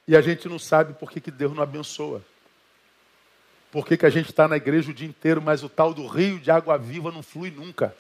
[0.06, 2.22] E a gente não sabe por que, que Deus não abençoa.
[3.72, 6.06] Por que, que a gente está na igreja o dia inteiro, mas o tal do
[6.06, 7.96] rio de água viva não flui nunca?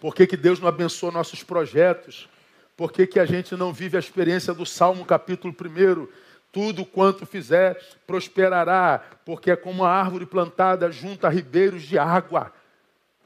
[0.00, 2.28] Por que, que Deus não abençoa nossos projetos?
[2.76, 6.08] Por que, que a gente não vive a experiência do Salmo capítulo 1?
[6.56, 12.50] Tudo quanto fizer prosperará, porque é como a árvore plantada junto a ribeiros de água.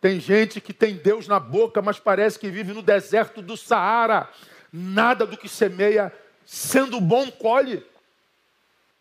[0.01, 4.29] Tem gente que tem Deus na boca, mas parece que vive no deserto do Saara.
[4.73, 6.13] Nada do que semeia
[6.45, 7.87] sendo bom, colhe.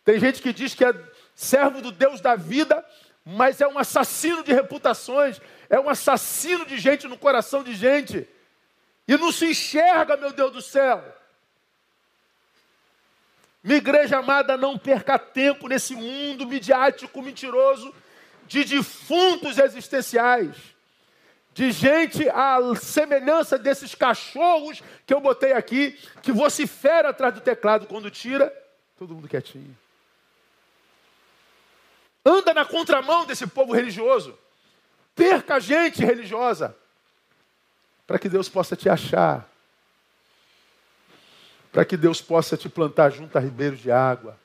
[0.05, 0.93] Tem gente que diz que é
[1.34, 2.86] servo do Deus da vida,
[3.25, 8.30] mas é um assassino de reputações, é um assassino de gente no coração de gente.
[9.07, 11.03] E não se enxerga, meu Deus do céu.
[13.64, 17.93] Minha igreja amada, não perca tempo nesse mundo midiático mentiroso
[18.47, 20.55] de defuntos existenciais
[21.60, 25.91] de gente à semelhança desses cachorros que eu botei aqui,
[26.22, 28.49] que vocifera atrás do teclado quando tira,
[28.97, 29.78] todo mundo quietinho.
[32.26, 34.39] Anda na contramão desse povo religioso.
[35.14, 36.74] Perca gente religiosa.
[38.07, 39.48] Para que Deus possa te achar.
[41.80, 44.38] Para que Deus possa te plantar junto a ribeiros de água.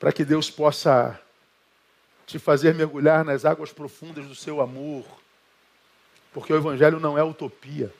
[0.00, 1.16] Para que Deus possa
[2.26, 5.04] te fazer mergulhar nas águas profundas do seu amor
[6.32, 7.94] porque o Evangelho não é utopia.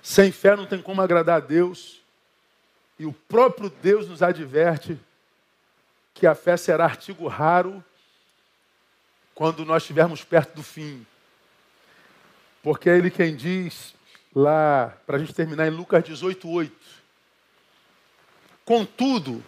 [0.00, 2.00] Sem fé não tem como agradar a Deus.
[2.96, 4.96] E o próprio Deus nos adverte
[6.14, 7.84] que a fé será artigo raro
[9.34, 11.04] quando nós estivermos perto do fim.
[12.62, 13.94] Porque é Ele quem diz
[14.34, 16.76] lá, para a gente terminar em Lucas 18, 8.
[18.64, 19.42] Contudo,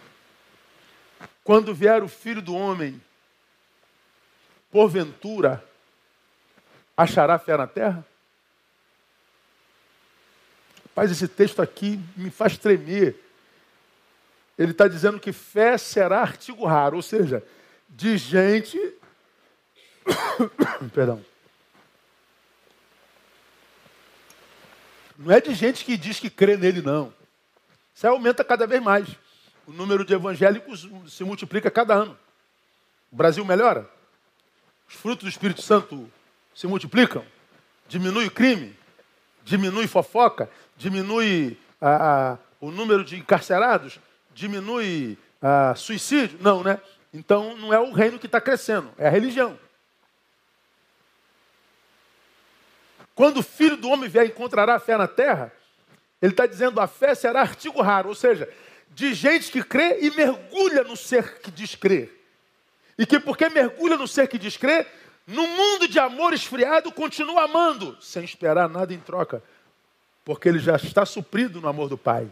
[1.43, 3.01] quando vier o Filho do Homem,
[4.69, 5.63] porventura,
[6.97, 8.05] achará fé na terra?
[10.95, 13.15] Mas esse texto aqui me faz tremer.
[14.57, 17.43] Ele está dizendo que fé será artigo raro, ou seja,
[17.89, 18.79] de gente.
[20.93, 21.23] Perdão.
[25.17, 27.13] Não é de gente que diz que crê nele, não.
[27.93, 29.07] Isso aumenta cada vez mais.
[29.65, 32.17] O número de evangélicos se multiplica cada ano.
[33.11, 33.89] O Brasil melhora?
[34.87, 36.09] os frutos do Espírito Santo
[36.53, 37.23] se multiplicam,
[37.87, 38.77] diminui o crime,
[39.43, 43.99] diminui fofoca, diminui a, a, o número de encarcerados,
[44.33, 46.37] diminui a, suicídio.
[46.41, 46.79] Não, né?
[47.13, 49.57] Então não é o reino que está crescendo, é a religião.
[53.15, 55.51] Quando o filho do homem vier encontrará fé na terra,
[56.21, 58.47] ele está dizendo a fé será artigo raro, ou seja,
[58.89, 62.11] de gente que crê e mergulha no ser que diz crer.
[62.97, 64.87] E que porque mergulha no ser que diz crer,
[65.25, 69.41] no mundo de amor esfriado, continua amando, sem esperar nada em troca,
[70.23, 72.29] porque ele já está suprido no amor do Pai.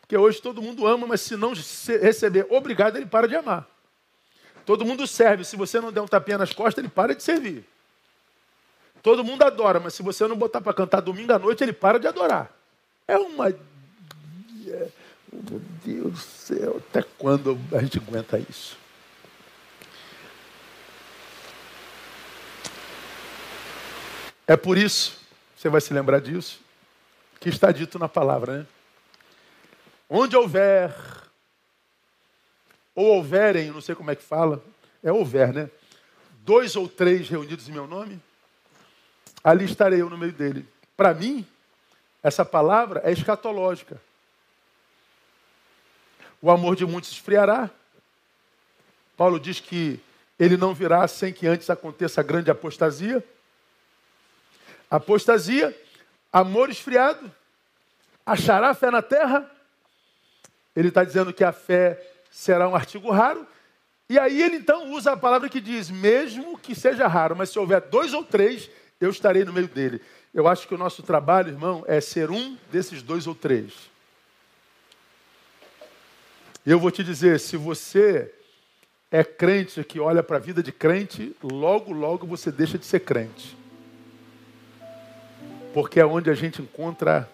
[0.00, 1.52] Porque hoje todo mundo ama, mas se não
[2.00, 3.68] receber obrigado, ele para de amar.
[4.64, 7.64] Todo mundo serve, se você não der um tapinha nas costas, ele para de servir.
[9.06, 12.00] Todo mundo adora, mas se você não botar para cantar domingo à noite, ele para
[12.00, 12.50] de adorar.
[13.06, 13.50] É uma.
[13.50, 14.88] É...
[15.32, 18.76] Meu Deus do céu, até quando a gente aguenta isso?
[24.44, 25.20] É por isso,
[25.56, 26.58] você vai se lembrar disso,
[27.38, 28.66] que está dito na palavra, né?
[30.10, 30.92] Onde houver,
[32.92, 34.60] ou houverem, não sei como é que fala,
[35.00, 35.70] é houver, né?
[36.40, 38.20] Dois ou três reunidos em meu nome,
[39.46, 40.66] ali estarei eu no meio dele.
[40.96, 41.46] Para mim,
[42.20, 44.02] essa palavra é escatológica.
[46.42, 47.70] O amor de muitos esfriará.
[49.16, 50.00] Paulo diz que
[50.36, 53.24] ele não virá sem que antes aconteça a grande apostasia.
[54.90, 55.72] Apostasia,
[56.32, 57.32] amor esfriado,
[58.26, 59.48] achará fé na terra.
[60.74, 63.46] Ele está dizendo que a fé será um artigo raro.
[64.08, 67.58] E aí ele então usa a palavra que diz: mesmo que seja raro, mas se
[67.60, 68.68] houver dois ou três,
[69.00, 70.00] eu estarei no meio dele.
[70.32, 73.72] Eu acho que o nosso trabalho, irmão, é ser um desses dois ou três.
[76.64, 78.32] Eu vou te dizer: se você
[79.10, 83.00] é crente que olha para a vida de crente, logo, logo você deixa de ser
[83.00, 83.56] crente.
[85.72, 87.30] Porque é onde a gente encontra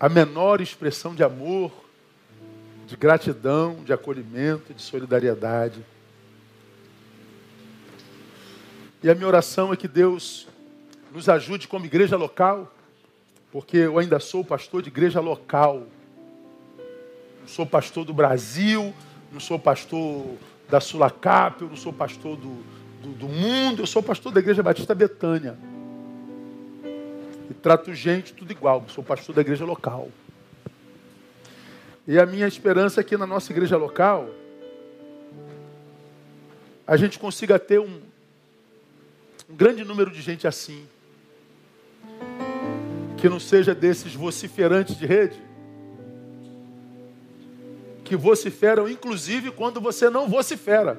[0.00, 1.72] a menor expressão de amor,
[2.88, 5.84] de gratidão, de acolhimento, de solidariedade.
[9.02, 10.48] E a minha oração é que Deus
[11.12, 12.74] nos ajude como igreja local,
[13.52, 15.86] porque eu ainda sou pastor de igreja local.
[17.42, 18.94] Não sou pastor do Brasil,
[19.30, 20.24] não sou pastor
[20.70, 22.64] da Sulacap, eu não sou pastor do,
[23.02, 25.58] do, do mundo, eu sou pastor da Igreja Batista Betânia.
[27.50, 30.08] E trato gente tudo igual, sou pastor da igreja local.
[32.08, 34.30] E a minha esperança é que na nossa igreja local
[36.86, 38.00] a gente consiga ter um,
[39.46, 40.86] um grande número de gente assim.
[43.18, 45.38] Que não seja desses vociferantes de rede.
[48.04, 50.98] Que vociferam, inclusive, quando você não vocifera.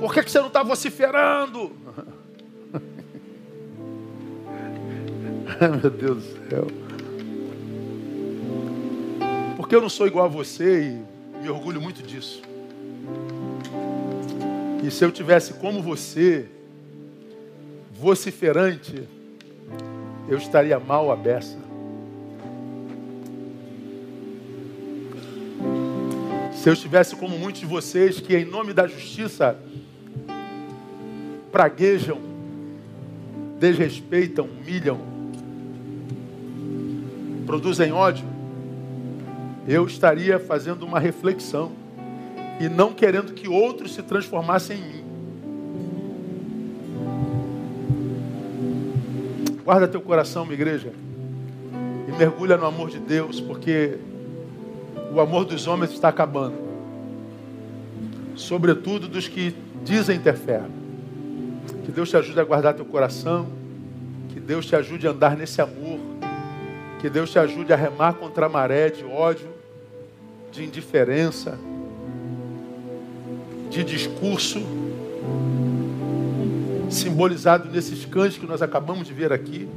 [0.00, 1.70] Por que, que você não está vociferando?
[5.80, 6.81] Meu Deus do céu.
[9.72, 12.42] Porque eu não sou igual a você e me orgulho muito disso.
[14.84, 16.46] E se eu tivesse como você,
[17.90, 19.08] vociferante,
[20.28, 21.56] eu estaria mal à beça.
[26.52, 29.56] Se eu estivesse como muitos de vocês que, em nome da justiça,
[31.50, 32.20] praguejam,
[33.58, 35.00] desrespeitam, humilham,
[37.46, 38.31] produzem ódio,
[39.66, 41.72] eu estaria fazendo uma reflexão
[42.60, 45.04] e não querendo que outros se transformassem em mim.
[49.64, 50.92] Guarda teu coração, minha igreja,
[52.08, 53.96] e mergulha no amor de Deus, porque
[55.14, 56.56] o amor dos homens está acabando,
[58.34, 60.62] sobretudo dos que dizem ter fé.
[61.84, 63.46] Que Deus te ajude a guardar teu coração,
[64.30, 66.11] que Deus te ajude a andar nesse amor
[67.02, 69.48] que Deus te ajude a remar contra a maré de ódio,
[70.52, 71.58] de indiferença,
[73.68, 74.62] de discurso,
[76.88, 79.68] simbolizado nesses cães que nós acabamos de ver aqui.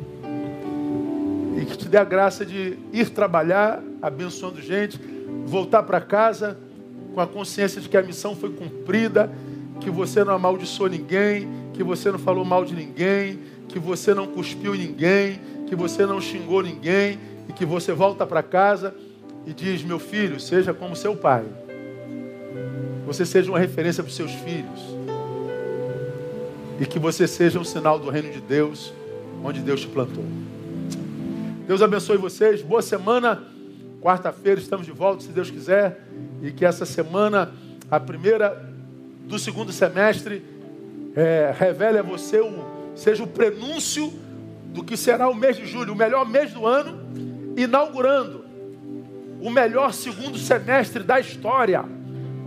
[1.59, 4.99] E que te dê a graça de ir trabalhar, abençoando gente,
[5.47, 6.55] voltar para casa
[7.15, 9.31] com a consciência de que a missão foi cumprida,
[9.81, 14.27] que você não amaldiçoou ninguém, que você não falou mal de ninguém, que você não
[14.27, 17.19] cuspiu ninguém, que você não xingou ninguém
[17.49, 18.93] e que você volta para casa
[19.45, 21.45] e diz: Meu filho, seja como seu pai.
[23.05, 24.95] Você seja uma referência para os seus filhos.
[26.79, 28.91] E que você seja um sinal do reino de Deus,
[29.43, 30.25] onde Deus te plantou.
[31.67, 32.61] Deus abençoe vocês.
[32.61, 33.43] Boa semana.
[34.01, 36.01] Quarta-feira estamos de volta, se Deus quiser.
[36.41, 37.51] E que essa semana,
[37.89, 38.69] a primeira
[39.25, 40.43] do segundo semestre,
[41.15, 42.53] é, revele a você, o,
[42.95, 44.11] seja o prenúncio
[44.75, 46.99] do que será o mês de julho, o melhor mês do ano,
[47.55, 48.43] inaugurando
[49.41, 51.81] o melhor segundo semestre da história.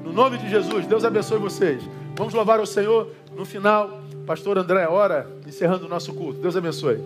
[0.05, 1.83] No nome de Jesus, Deus abençoe vocês.
[2.17, 4.03] Vamos louvar ao Senhor no final.
[4.27, 6.39] Pastor André, ora, encerrando o nosso culto.
[6.39, 7.01] Deus abençoe.